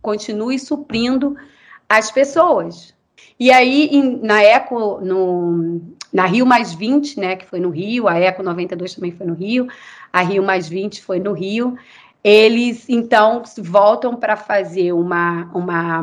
continue 0.00 0.58
suprindo 0.58 1.36
as 1.98 2.10
pessoas. 2.10 2.94
E 3.38 3.50
aí, 3.50 3.88
em, 3.92 4.20
na 4.22 4.42
Eco, 4.42 5.00
no, 5.00 5.80
na 6.12 6.26
Rio 6.26 6.46
Mais 6.46 6.72
20, 6.72 7.18
né, 7.18 7.36
que 7.36 7.46
foi 7.46 7.58
no 7.58 7.70
Rio, 7.70 8.06
a 8.06 8.18
Eco 8.18 8.42
92 8.42 8.94
também 8.94 9.12
foi 9.12 9.26
no 9.26 9.34
Rio, 9.34 9.66
a 10.12 10.22
Rio 10.22 10.42
Mais 10.42 10.68
20 10.68 11.02
foi 11.02 11.18
no 11.18 11.32
Rio, 11.32 11.76
eles 12.22 12.88
então 12.88 13.42
voltam 13.58 14.14
para 14.14 14.36
fazer 14.36 14.92
uma, 14.92 15.50
uma, 15.52 16.00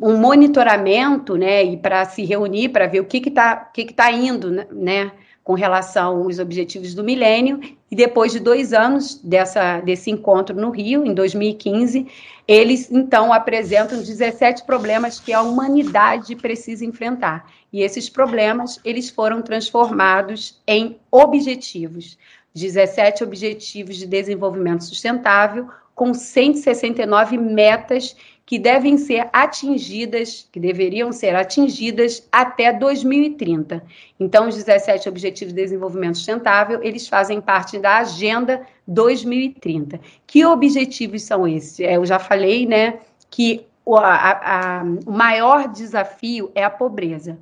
um 0.00 0.16
monitoramento, 0.16 1.36
né, 1.36 1.64
e 1.64 1.76
para 1.76 2.04
se 2.04 2.24
reunir 2.24 2.68
para 2.68 2.86
ver 2.86 3.00
o 3.00 3.04
que 3.04 3.18
está 3.18 3.56
que 3.56 3.84
que 3.84 3.92
tá 3.92 4.10
indo, 4.12 4.50
né, 4.50 5.10
com 5.50 5.54
relação 5.54 6.22
aos 6.22 6.38
objetivos 6.38 6.94
do 6.94 7.02
milênio, 7.02 7.58
e 7.90 7.96
depois 7.96 8.30
de 8.30 8.38
dois 8.38 8.72
anos 8.72 9.16
dessa, 9.16 9.80
desse 9.80 10.08
encontro 10.08 10.54
no 10.54 10.70
Rio, 10.70 11.04
em 11.04 11.12
2015, 11.12 12.06
eles 12.46 12.88
então 12.88 13.32
apresentam 13.32 13.98
17 13.98 14.62
problemas 14.62 15.18
que 15.18 15.32
a 15.32 15.42
humanidade 15.42 16.36
precisa 16.36 16.84
enfrentar. 16.84 17.50
E 17.72 17.82
esses 17.82 18.08
problemas, 18.08 18.78
eles 18.84 19.10
foram 19.10 19.42
transformados 19.42 20.62
em 20.68 21.00
objetivos. 21.10 22.16
17 22.54 23.24
objetivos 23.24 23.96
de 23.96 24.06
desenvolvimento 24.06 24.84
sustentável, 24.84 25.68
com 25.96 26.14
169 26.14 27.36
metas 27.36 28.14
que 28.50 28.58
devem 28.58 28.98
ser 28.98 29.28
atingidas, 29.32 30.48
que 30.50 30.58
deveriam 30.58 31.12
ser 31.12 31.36
atingidas 31.36 32.26
até 32.32 32.72
2030. 32.72 33.80
Então, 34.18 34.48
os 34.48 34.56
17 34.56 35.08
Objetivos 35.08 35.54
de 35.54 35.62
Desenvolvimento 35.62 36.16
Sustentável, 36.16 36.82
eles 36.82 37.06
fazem 37.06 37.40
parte 37.40 37.78
da 37.78 37.98
Agenda 37.98 38.66
2030. 38.88 40.00
Que 40.26 40.44
objetivos 40.44 41.22
são 41.22 41.46
esses? 41.46 41.78
É, 41.78 41.94
eu 41.94 42.04
já 42.04 42.18
falei, 42.18 42.66
né, 42.66 42.98
que 43.30 43.64
o, 43.84 43.96
a, 43.96 44.02
a, 44.10 44.82
o 45.06 45.12
maior 45.12 45.68
desafio 45.68 46.50
é 46.52 46.64
a 46.64 46.70
pobreza. 46.70 47.38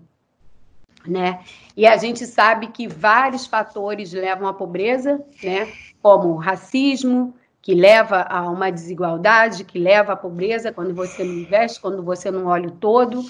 Né? 1.07 1.40
E 1.75 1.87
a 1.87 1.97
gente 1.97 2.27
sabe 2.27 2.66
que 2.66 2.87
vários 2.87 3.47
fatores 3.47 4.12
levam 4.12 4.47
à 4.47 4.53
pobreza, 4.53 5.25
né? 5.42 5.73
Como 6.03 6.35
racismo, 6.35 7.35
que 7.68 7.74
leva 7.74 8.22
a 8.31 8.48
uma 8.48 8.72
desigualdade, 8.72 9.62
que 9.62 9.78
leva 9.78 10.14
à 10.14 10.16
pobreza 10.16 10.72
quando 10.72 10.94
você 10.94 11.22
não 11.22 11.35
investe, 11.35 11.78
quando 11.78 12.02
você 12.02 12.31
não 12.31 12.46
olha 12.46 12.68
o 12.68 12.70
todo. 12.70 13.22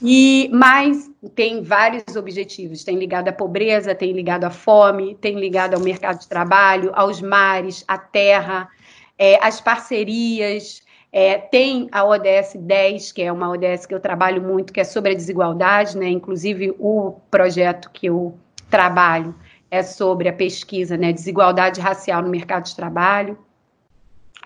E 0.00 0.48
mais 0.50 1.10
tem 1.34 1.62
vários 1.62 2.16
objetivos, 2.16 2.84
tem 2.84 2.96
ligado 2.96 3.28
à 3.28 3.32
pobreza, 3.34 3.94
tem 3.94 4.12
ligado 4.12 4.44
à 4.44 4.50
fome, 4.50 5.14
tem 5.16 5.38
ligado 5.38 5.74
ao 5.74 5.80
mercado 5.80 6.20
de 6.20 6.26
trabalho, 6.26 6.90
aos 6.94 7.20
mares, 7.20 7.84
à 7.86 7.98
terra, 7.98 8.66
é, 9.18 9.38
às 9.44 9.60
parcerias. 9.60 10.82
É, 11.12 11.36
tem 11.36 11.86
a 11.92 12.02
ODS 12.02 12.54
10, 12.56 13.12
que 13.12 13.20
é 13.20 13.30
uma 13.30 13.50
ODS 13.50 13.84
que 13.84 13.94
eu 13.94 14.00
trabalho 14.00 14.40
muito, 14.40 14.72
que 14.72 14.80
é 14.80 14.84
sobre 14.84 15.12
a 15.12 15.14
desigualdade, 15.14 15.98
né? 15.98 16.08
Inclusive 16.08 16.74
o 16.78 17.20
projeto 17.30 17.90
que 17.92 18.06
eu 18.06 18.38
trabalho 18.70 19.34
é 19.70 19.82
sobre 19.82 20.30
a 20.30 20.32
pesquisa, 20.32 20.96
né? 20.96 21.12
Desigualdade 21.12 21.78
racial 21.78 22.22
no 22.22 22.30
mercado 22.30 22.64
de 22.64 22.74
trabalho. 22.74 23.36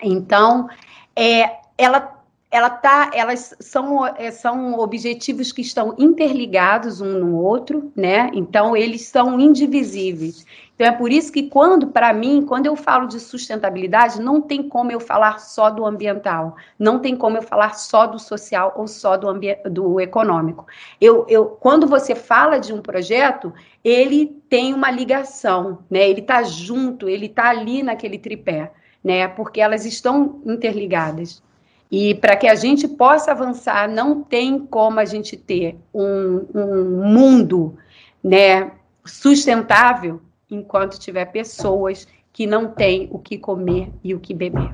Então, 0.03 0.67
é, 1.15 1.57
ela 1.77 2.15
ela 2.55 2.69
tá, 2.69 3.11
elas 3.13 3.53
são, 3.59 4.05
é, 4.05 4.31
são 4.31 4.79
objetivos 4.79 5.51
que 5.51 5.61
estão 5.61 5.93
interligados 5.97 7.01
um 7.01 7.19
no 7.19 7.35
outro, 7.35 7.91
né? 7.93 8.31
Então 8.33 8.77
eles 8.77 9.01
são 9.07 9.37
indivisíveis. 9.37 10.45
Então 10.73 10.87
é 10.87 10.91
por 10.91 11.11
isso 11.11 11.33
que 11.33 11.49
quando, 11.49 11.87
para 11.87 12.13
mim, 12.13 12.45
quando 12.45 12.65
eu 12.65 12.77
falo 12.77 13.07
de 13.07 13.19
sustentabilidade, 13.19 14.21
não 14.21 14.41
tem 14.41 14.69
como 14.69 14.89
eu 14.89 15.01
falar 15.01 15.39
só 15.39 15.69
do 15.69 15.85
ambiental, 15.85 16.55
não 16.79 16.99
tem 16.99 17.17
como 17.17 17.35
eu 17.35 17.41
falar 17.41 17.75
só 17.75 18.07
do 18.07 18.17
social 18.17 18.73
ou 18.77 18.87
só 18.87 19.17
do, 19.17 19.27
do 19.69 19.99
econômico. 19.99 20.65
Eu, 21.01 21.25
eu, 21.27 21.47
quando 21.47 21.85
você 21.85 22.15
fala 22.15 22.57
de 22.57 22.71
um 22.71 22.81
projeto, 22.81 23.53
ele 23.83 24.27
tem 24.49 24.73
uma 24.73 24.89
ligação, 24.89 25.79
né? 25.89 26.09
Ele 26.09 26.21
está 26.21 26.41
junto, 26.43 27.09
ele 27.09 27.25
está 27.25 27.49
ali 27.49 27.83
naquele 27.83 28.17
tripé 28.17 28.71
né? 29.05 29.27
Porque 29.27 29.61
elas 29.61 29.85
estão 29.85 30.41
interligadas. 30.43 31.43
E 31.91 32.15
para 32.15 32.35
que 32.35 32.47
a 32.47 32.55
gente 32.55 32.87
possa 32.87 33.31
avançar, 33.31 33.87
não 33.87 34.23
tem 34.23 34.65
como 34.65 34.99
a 34.99 35.05
gente 35.05 35.37
ter 35.37 35.77
um, 35.93 36.43
um 36.55 37.07
mundo 37.07 37.77
né, 38.23 38.71
sustentável 39.05 40.19
enquanto 40.49 40.99
tiver 40.99 41.25
pessoas 41.25 42.07
que 42.33 42.47
não 42.47 42.67
têm 42.71 43.07
o 43.11 43.19
que 43.19 43.37
comer 43.37 43.91
e 44.03 44.15
o 44.15 44.19
que 44.19 44.33
beber. 44.33 44.73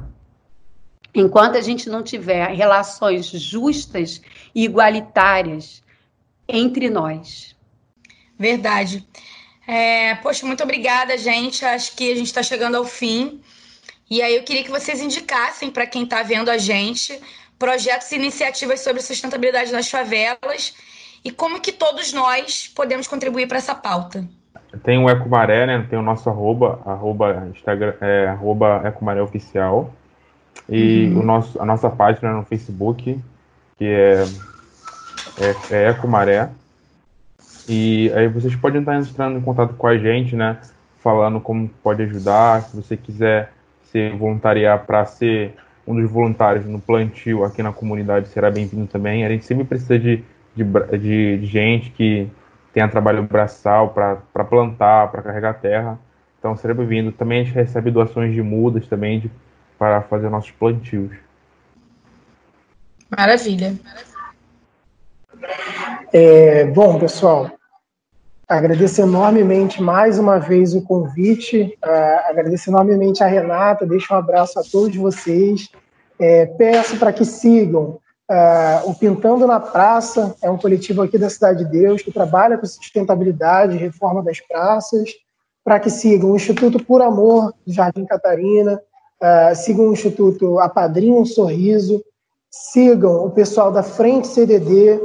Enquanto 1.14 1.58
a 1.58 1.62
gente 1.62 1.90
não 1.90 2.02
tiver 2.02 2.48
relações 2.54 3.26
justas 3.26 4.22
e 4.56 4.64
igualitárias 4.64 5.84
entre 6.48 6.90
nós. 6.90 7.54
Verdade. 8.40 9.06
É, 9.68 10.16
poxa, 10.16 10.46
muito 10.46 10.64
obrigada, 10.64 11.18
gente. 11.18 11.66
Acho 11.66 11.94
que 11.98 12.14
a 12.14 12.16
gente 12.16 12.28
está 12.28 12.42
chegando 12.42 12.76
ao 12.76 12.86
fim. 12.86 13.42
E 14.12 14.22
aí 14.22 14.36
eu 14.36 14.44
queria 14.44 14.62
que 14.62 14.70
vocês 14.70 15.02
indicassem 15.02 15.72
para 15.72 15.88
quem 15.88 16.04
está 16.04 16.22
vendo 16.22 16.52
a 16.52 16.58
gente 16.58 17.18
projetos 17.58 18.12
e 18.12 18.18
iniciativas 18.18 18.82
sobre 18.82 19.02
sustentabilidade 19.02 19.72
nas 19.72 19.90
favelas 19.90 20.76
e 21.24 21.32
como 21.32 21.62
que 21.62 21.72
todos 21.72 22.12
nós 22.12 22.68
podemos 22.76 23.08
contribuir 23.08 23.48
para 23.48 23.60
essa 23.60 23.74
pauta. 23.74 24.28
Tem 24.84 24.98
o 24.98 25.10
Ecomaré, 25.10 25.66
né? 25.66 25.88
Tem 25.90 25.98
o 25.98 26.02
nosso 26.02 26.30
arroba, 26.30 26.82
arroba, 26.86 27.48
Instagram, 27.56 27.94
é, 28.02 28.28
arroba 28.28 28.82
Ecomaré 28.86 29.22
Oficial. 29.22 29.94
E 30.68 31.06
uhum. 31.14 31.22
o 31.22 31.24
nosso, 31.24 31.62
a 31.62 31.66
nossa 31.66 31.90
página 31.90 32.34
no 32.34 32.44
Facebook, 32.44 33.18
que 33.78 33.86
é, 33.86 34.26
é, 35.40 35.76
é 35.76 35.90
Ecomaré. 35.90 36.50
E 37.66 38.12
aí 38.14 38.28
vocês 38.28 38.54
podem 38.58 38.82
estar 38.82 38.98
entrando 38.98 39.38
em 39.38 39.42
contato 39.42 39.74
com 39.76 39.88
a 39.88 39.98
gente, 39.98 40.36
né? 40.36 40.58
Falando 41.02 41.40
como 41.40 41.70
pode 41.82 42.04
ajudar. 42.04 42.64
Se 42.64 42.76
você 42.76 42.98
quiser 42.98 43.54
se 43.92 44.10
voluntariar 44.12 44.86
para 44.86 45.06
ser 45.06 45.54
um 45.86 45.96
dos 45.96 46.10
voluntários 46.10 46.66
no 46.66 46.80
plantio 46.80 47.44
aqui 47.44 47.62
na 47.62 47.74
comunidade, 47.74 48.30
será 48.30 48.50
bem-vindo 48.50 48.88
também. 48.88 49.26
A 49.26 49.30
gente 49.30 49.46
sempre 49.46 49.66
precisa 49.66 50.00
de, 50.00 50.24
de, 50.56 50.64
de, 50.98 51.38
de 51.38 51.46
gente 51.46 51.90
que 51.92 52.30
tenha 52.74 52.88
trabalho 52.88 53.24
braçal 53.24 53.90
para 53.90 54.46
plantar, 54.46 55.12
para 55.12 55.22
carregar 55.22 55.56
terra. 55.56 56.00
Então, 56.40 56.56
seja 56.56 56.74
bem-vindo. 56.74 57.12
Também 57.12 57.42
a 57.42 57.44
gente 57.44 57.54
recebe 57.54 57.92
doações 57.92 58.34
de 58.34 58.42
mudas 58.42 58.88
também 58.88 59.20
de, 59.20 59.32
para 59.78 60.02
fazer 60.02 60.30
nossos 60.30 60.52
plantios. 60.52 61.12
Maravilha. 63.10 63.74
É, 66.14 66.66
bom, 66.66 66.98
pessoal, 66.98 67.52
agradeço 68.52 69.02
enormemente 69.02 69.82
mais 69.82 70.20
uma 70.20 70.38
vez 70.38 70.76
o 70.76 70.82
convite, 70.82 71.78
uh, 71.84 72.30
agradeço 72.30 72.70
enormemente 72.70 73.24
a 73.24 73.28
Renata, 73.28 73.86
deixo 73.86 74.14
um 74.14 74.18
abraço 74.18 74.60
a 74.60 74.64
todos 74.64 74.96
vocês. 74.96 75.70
É, 76.20 76.46
peço 76.46 76.98
para 76.98 77.14
que 77.14 77.26
sigam 77.26 78.00
Uh, 78.30 78.90
o 78.90 78.96
Pintando 78.96 79.46
na 79.46 79.60
Praça 79.60 80.34
é 80.42 80.50
um 80.50 80.58
coletivo 80.58 81.02
aqui 81.02 81.18
da 81.18 81.30
Cidade 81.30 81.66
de 81.66 81.70
Deus 81.70 82.02
que 82.02 82.14
trabalha 82.14 82.58
com 82.58 82.66
sustentabilidade, 82.66 83.76
reforma 83.76 84.24
das 84.24 84.40
praças, 84.40 85.10
para 85.66 85.78
que 85.82 85.90
sigam 85.90 86.32
o 86.32 86.38
Instituto 86.38 86.82
Por 86.82 87.02
Amor 87.02 87.54
de 87.68 87.74
Jardim 87.74 88.06
Catarina, 88.06 88.82
uh, 89.22 89.54
sigam 89.54 89.90
o 89.90 89.92
Instituto 89.92 90.60
Apadrinho 90.60 91.20
um 91.20 91.26
Sorriso, 91.26 92.02
sigam 92.50 93.26
o 93.26 93.32
pessoal 93.32 93.70
da 93.70 93.84
Frente 93.84 94.30
CDD, 94.30 95.02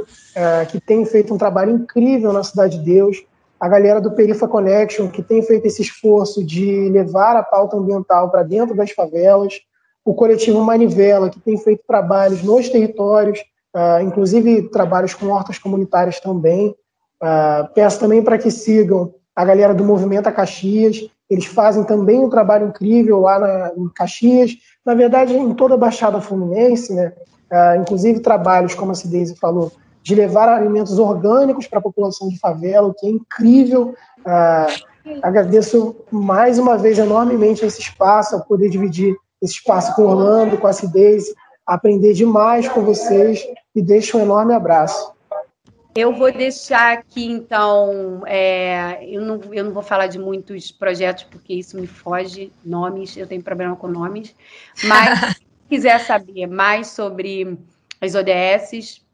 que 0.69 0.79
tem 0.79 1.05
feito 1.05 1.33
um 1.33 1.37
trabalho 1.37 1.71
incrível 1.71 2.31
na 2.31 2.43
Cidade 2.43 2.77
de 2.77 2.85
Deus, 2.85 3.25
a 3.59 3.67
galera 3.67 3.99
do 3.99 4.11
Perifa 4.11 4.47
Connection, 4.47 5.07
que 5.09 5.21
tem 5.21 5.41
feito 5.41 5.65
esse 5.65 5.81
esforço 5.81 6.43
de 6.43 6.89
levar 6.89 7.35
a 7.35 7.43
pauta 7.43 7.75
ambiental 7.75 8.29
para 8.29 8.43
dentro 8.43 8.75
das 8.75 8.91
favelas, 8.91 9.59
o 10.05 10.13
coletivo 10.13 10.61
Manivela, 10.61 11.29
que 11.29 11.39
tem 11.39 11.57
feito 11.57 11.83
trabalhos 11.87 12.43
nos 12.43 12.69
territórios, 12.69 13.39
uh, 13.75 14.01
inclusive 14.01 14.69
trabalhos 14.69 15.13
com 15.13 15.27
hortas 15.27 15.57
comunitárias 15.57 16.19
também. 16.19 16.69
Uh, 17.21 17.67
peço 17.73 17.99
também 17.99 18.23
para 18.23 18.37
que 18.37 18.51
sigam 18.51 19.13
a 19.35 19.43
galera 19.43 19.73
do 19.73 19.83
Movimento 19.83 20.27
a 20.27 20.31
Caxias, 20.31 21.09
eles 21.29 21.45
fazem 21.45 21.83
também 21.83 22.19
um 22.19 22.29
trabalho 22.29 22.67
incrível 22.67 23.19
lá 23.19 23.37
na, 23.37 23.71
em 23.75 23.89
Caxias, 23.89 24.55
na 24.85 24.93
verdade 24.93 25.35
em 25.35 25.53
toda 25.53 25.73
a 25.73 25.77
Baixada 25.77 26.21
Fluminense, 26.21 26.93
né? 26.93 27.13
Uh, 27.51 27.81
inclusive 27.81 28.19
trabalhos, 28.19 28.75
como 28.75 28.91
a 28.91 28.95
Cidese 28.95 29.35
falou, 29.35 29.71
de 30.07 30.15
levar 30.15 30.47
alimentos 30.47 30.97
orgânicos 30.97 31.67
para 31.67 31.79
a 31.79 31.81
população 31.81 32.29
de 32.29 32.39
favela, 32.39 32.87
o 32.87 32.93
que 32.93 33.05
é 33.05 33.09
incrível. 33.09 33.93
Uh, 34.19 35.19
agradeço 35.21 35.97
mais 36.09 36.57
uma 36.57 36.77
vez 36.77 36.97
enormemente 36.97 37.65
esse 37.65 37.81
espaço, 37.81 38.37
a 38.37 38.39
poder 38.39 38.69
dividir 38.69 39.13
esse 39.41 39.55
espaço 39.55 39.93
com 39.95 40.03
Orlando, 40.03 40.57
com 40.57 40.65
a 40.65 40.71
Cidez, 40.71 41.25
aprender 41.65 42.13
demais 42.13 42.69
com 42.69 42.83
vocês 42.83 43.45
e 43.75 43.81
deixo 43.81 44.17
um 44.17 44.21
enorme 44.21 44.53
abraço. 44.53 45.11
Eu 45.93 46.15
vou 46.15 46.31
deixar 46.31 46.93
aqui, 46.93 47.25
então, 47.25 48.23
é, 48.25 49.05
eu, 49.05 49.21
não, 49.21 49.41
eu 49.51 49.65
não 49.65 49.73
vou 49.73 49.83
falar 49.83 50.07
de 50.07 50.17
muitos 50.17 50.71
projetos, 50.71 51.25
porque 51.25 51.53
isso 51.53 51.77
me 51.77 51.87
foge, 51.87 52.49
nomes, 52.63 53.17
eu 53.17 53.27
tenho 53.27 53.43
problema 53.43 53.75
com 53.75 53.89
nomes, 53.89 54.33
mas 54.85 55.19
se 55.35 55.45
quiser 55.67 55.99
saber 55.99 56.47
mais 56.47 56.87
sobre 56.87 57.57
as 57.99 58.15
ODS, 58.15 59.05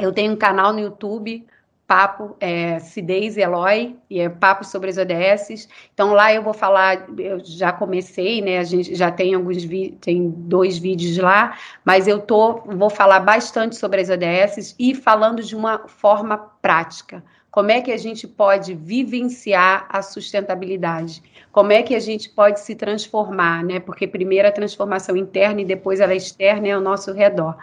eu 0.00 0.12
tenho 0.12 0.32
um 0.32 0.36
canal 0.36 0.72
no 0.72 0.80
YouTube, 0.80 1.46
papo, 1.90 2.36
é, 2.38 2.78
Cidez 2.78 3.36
Eloy, 3.36 3.96
e 4.08 4.20
é 4.20 4.28
papo 4.28 4.64
sobre 4.64 4.90
as 4.90 4.96
ODS. 4.96 5.68
Então 5.92 6.12
lá 6.12 6.32
eu 6.32 6.40
vou 6.40 6.54
falar, 6.54 7.08
eu 7.18 7.40
já 7.44 7.72
comecei, 7.72 8.40
né? 8.40 8.58
A 8.58 8.62
gente 8.62 8.94
já 8.94 9.10
tem 9.10 9.34
alguns 9.34 9.66
tem 10.00 10.30
dois 10.30 10.78
vídeos 10.78 11.18
lá, 11.18 11.58
mas 11.84 12.06
eu 12.06 12.20
tô, 12.20 12.60
vou 12.64 12.90
falar 12.90 13.18
bastante 13.18 13.74
sobre 13.74 14.00
as 14.00 14.08
ODS 14.08 14.76
e 14.78 14.94
falando 14.94 15.42
de 15.42 15.56
uma 15.56 15.88
forma 15.88 16.38
prática. 16.62 17.24
Como 17.50 17.72
é 17.72 17.80
que 17.80 17.90
a 17.90 17.96
gente 17.96 18.28
pode 18.28 18.74
vivenciar 18.74 19.86
a 19.88 20.00
sustentabilidade? 20.00 21.20
Como 21.50 21.72
é 21.72 21.82
que 21.82 21.96
a 21.96 22.00
gente 22.00 22.30
pode 22.30 22.60
se 22.60 22.76
transformar, 22.76 23.64
né? 23.64 23.80
Porque 23.80 24.06
primeiro 24.06 24.46
a 24.46 24.52
transformação 24.52 25.16
interna 25.16 25.60
e 25.60 25.64
depois 25.64 25.98
ela 25.98 26.14
externa 26.14 26.68
é 26.68 26.70
ao 26.70 26.80
nosso 26.80 27.12
redor. 27.12 27.56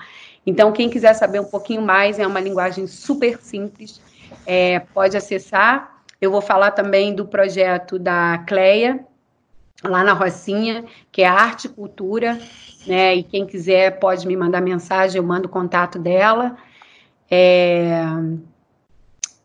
Então, 0.48 0.72
quem 0.72 0.90
quiser 0.90 1.14
saber 1.14 1.42
um 1.42 1.46
pouquinho 1.46 1.84
mais, 1.84 2.18
é 2.18 2.26
uma 2.26 2.40
linguagem 2.40 2.88
super 2.88 3.40
simples 3.40 4.02
é, 4.48 4.80
pode 4.80 5.18
acessar. 5.18 6.02
Eu 6.22 6.32
vou 6.32 6.42
falar 6.42 6.72
também 6.72 7.14
do 7.14 7.26
projeto 7.26 8.00
da 8.00 8.44
Cleia, 8.48 9.06
lá 9.84 10.04
na 10.04 10.14
Rocinha, 10.14 10.86
que 11.12 11.22
é 11.22 11.28
Arte 11.28 11.66
e 11.66 11.70
Cultura, 11.70 12.40
né? 12.88 13.16
E 13.16 13.24
quem 13.24 13.46
quiser 13.46 14.00
pode 14.00 14.26
me 14.26 14.36
mandar 14.36 14.62
mensagem, 14.62 15.18
eu 15.18 15.24
mando 15.28 15.48
o 15.48 15.52
contato 15.52 16.00
dela. 16.00 16.58
É... 17.30 18.02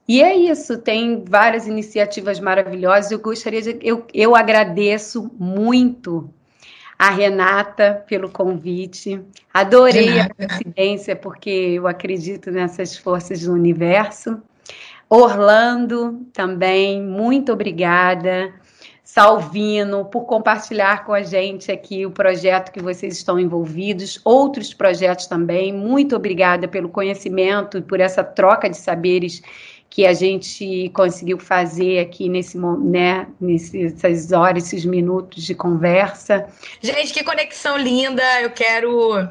E 0.08 0.22
é 0.22 0.34
isso, 0.36 0.78
tem 0.78 1.24
várias 1.24 1.66
iniciativas 1.66 2.40
maravilhosas. 2.40 3.10
Eu 3.10 3.18
gostaria 3.18 3.60
de. 3.60 3.78
Eu, 3.82 4.06
eu 4.14 4.34
agradeço 4.34 5.30
muito 5.38 6.32
a 7.02 7.10
Renata 7.10 8.04
pelo 8.06 8.28
convite. 8.30 9.20
Adorei 9.52 10.20
a 10.20 10.28
coincidência, 10.32 11.16
porque 11.16 11.50
eu 11.50 11.88
acredito 11.88 12.48
nessas 12.52 12.96
forças 12.96 13.40
do 13.40 13.52
universo. 13.52 14.40
Orlando 15.10 16.24
também, 16.32 17.02
muito 17.02 17.52
obrigada. 17.52 18.54
Salvino, 19.02 20.04
por 20.04 20.26
compartilhar 20.26 21.04
com 21.04 21.12
a 21.12 21.22
gente 21.22 21.72
aqui 21.72 22.06
o 22.06 22.10
projeto 22.12 22.70
que 22.70 22.80
vocês 22.80 23.16
estão 23.16 23.36
envolvidos, 23.36 24.20
outros 24.24 24.72
projetos 24.72 25.26
também. 25.26 25.72
Muito 25.72 26.14
obrigada 26.14 26.68
pelo 26.68 26.88
conhecimento 26.88 27.78
e 27.78 27.82
por 27.82 27.98
essa 27.98 28.22
troca 28.22 28.70
de 28.70 28.76
saberes 28.76 29.42
que 29.92 30.06
a 30.06 30.14
gente 30.14 30.90
conseguiu 30.94 31.38
fazer 31.38 31.98
aqui 31.98 32.26
nesse 32.26 32.56
né, 32.56 33.26
nessas 33.38 34.32
horas, 34.32 34.64
esses 34.64 34.86
minutos 34.86 35.44
de 35.44 35.54
conversa. 35.54 36.48
Gente, 36.80 37.12
que 37.12 37.22
conexão 37.22 37.76
linda! 37.76 38.22
Eu 38.40 38.48
quero 38.52 39.28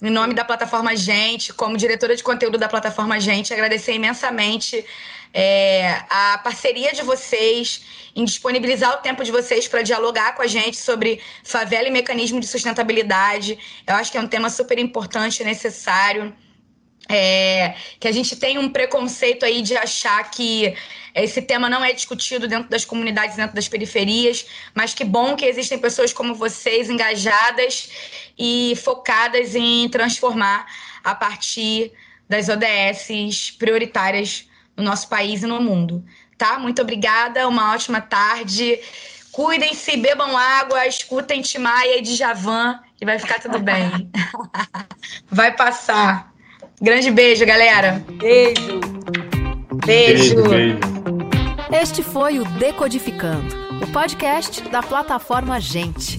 em 0.00 0.10
nome 0.10 0.32
da 0.32 0.44
plataforma 0.44 0.94
Gente, 0.94 1.52
como 1.52 1.76
diretora 1.76 2.14
de 2.14 2.22
conteúdo 2.22 2.56
da 2.56 2.68
plataforma 2.68 3.18
Gente, 3.18 3.52
agradecer 3.52 3.92
imensamente 3.92 4.84
é, 5.32 6.00
a 6.08 6.38
parceria 6.44 6.92
de 6.92 7.02
vocês 7.02 7.82
em 8.14 8.24
disponibilizar 8.24 8.94
o 8.94 8.98
tempo 8.98 9.24
de 9.24 9.32
vocês 9.32 9.66
para 9.66 9.82
dialogar 9.82 10.36
com 10.36 10.42
a 10.42 10.46
gente 10.46 10.76
sobre 10.76 11.20
favela 11.42 11.88
e 11.88 11.90
mecanismo 11.90 12.38
de 12.38 12.46
sustentabilidade. 12.46 13.58
Eu 13.84 13.96
acho 13.96 14.12
que 14.12 14.18
é 14.18 14.20
um 14.20 14.28
tema 14.28 14.48
super 14.48 14.78
importante 14.78 15.42
e 15.42 15.44
necessário. 15.44 16.32
É, 17.08 17.74
que 18.00 18.08
a 18.08 18.12
gente 18.12 18.34
tem 18.36 18.56
um 18.58 18.70
preconceito 18.70 19.44
aí 19.44 19.60
de 19.60 19.76
achar 19.76 20.30
que 20.30 20.74
esse 21.14 21.42
tema 21.42 21.68
não 21.68 21.84
é 21.84 21.92
discutido 21.92 22.48
dentro 22.48 22.68
das 22.68 22.84
comunidades, 22.84 23.36
dentro 23.36 23.54
das 23.54 23.68
periferias, 23.68 24.46
mas 24.74 24.94
que 24.94 25.04
bom 25.04 25.36
que 25.36 25.44
existem 25.44 25.78
pessoas 25.78 26.12
como 26.12 26.34
vocês 26.34 26.88
engajadas 26.88 27.90
e 28.38 28.74
focadas 28.82 29.54
em 29.54 29.88
transformar 29.88 30.66
a 31.04 31.14
partir 31.14 31.92
das 32.28 32.48
ODSs 32.48 33.52
prioritárias 33.58 34.48
no 34.76 34.82
nosso 34.82 35.08
país 35.08 35.42
e 35.42 35.46
no 35.46 35.60
mundo. 35.60 36.04
Tá? 36.36 36.58
Muito 36.58 36.82
obrigada, 36.82 37.46
uma 37.46 37.72
ótima 37.72 38.00
tarde. 38.00 38.80
Cuidem-se, 39.30 39.96
bebam 39.96 40.36
água, 40.36 40.86
escutem 40.86 41.42
Timaya 41.42 41.98
e 41.98 42.02
Djavan 42.02 42.80
e 43.00 43.04
vai 43.04 43.18
ficar 43.18 43.40
tudo 43.40 43.58
bem. 43.60 44.10
vai 45.30 45.54
passar. 45.54 46.33
Grande 46.84 47.10
beijo, 47.10 47.46
galera. 47.46 48.04
Beijo. 48.20 48.78
Beijo. 49.86 50.42
beijo, 50.42 50.48
beijo. 50.50 50.78
Este 51.72 52.02
foi 52.02 52.38
o 52.38 52.44
Decodificando, 52.44 53.56
o 53.82 53.90
podcast 53.90 54.60
da 54.68 54.82
plataforma 54.82 55.58
Gente. 55.58 56.18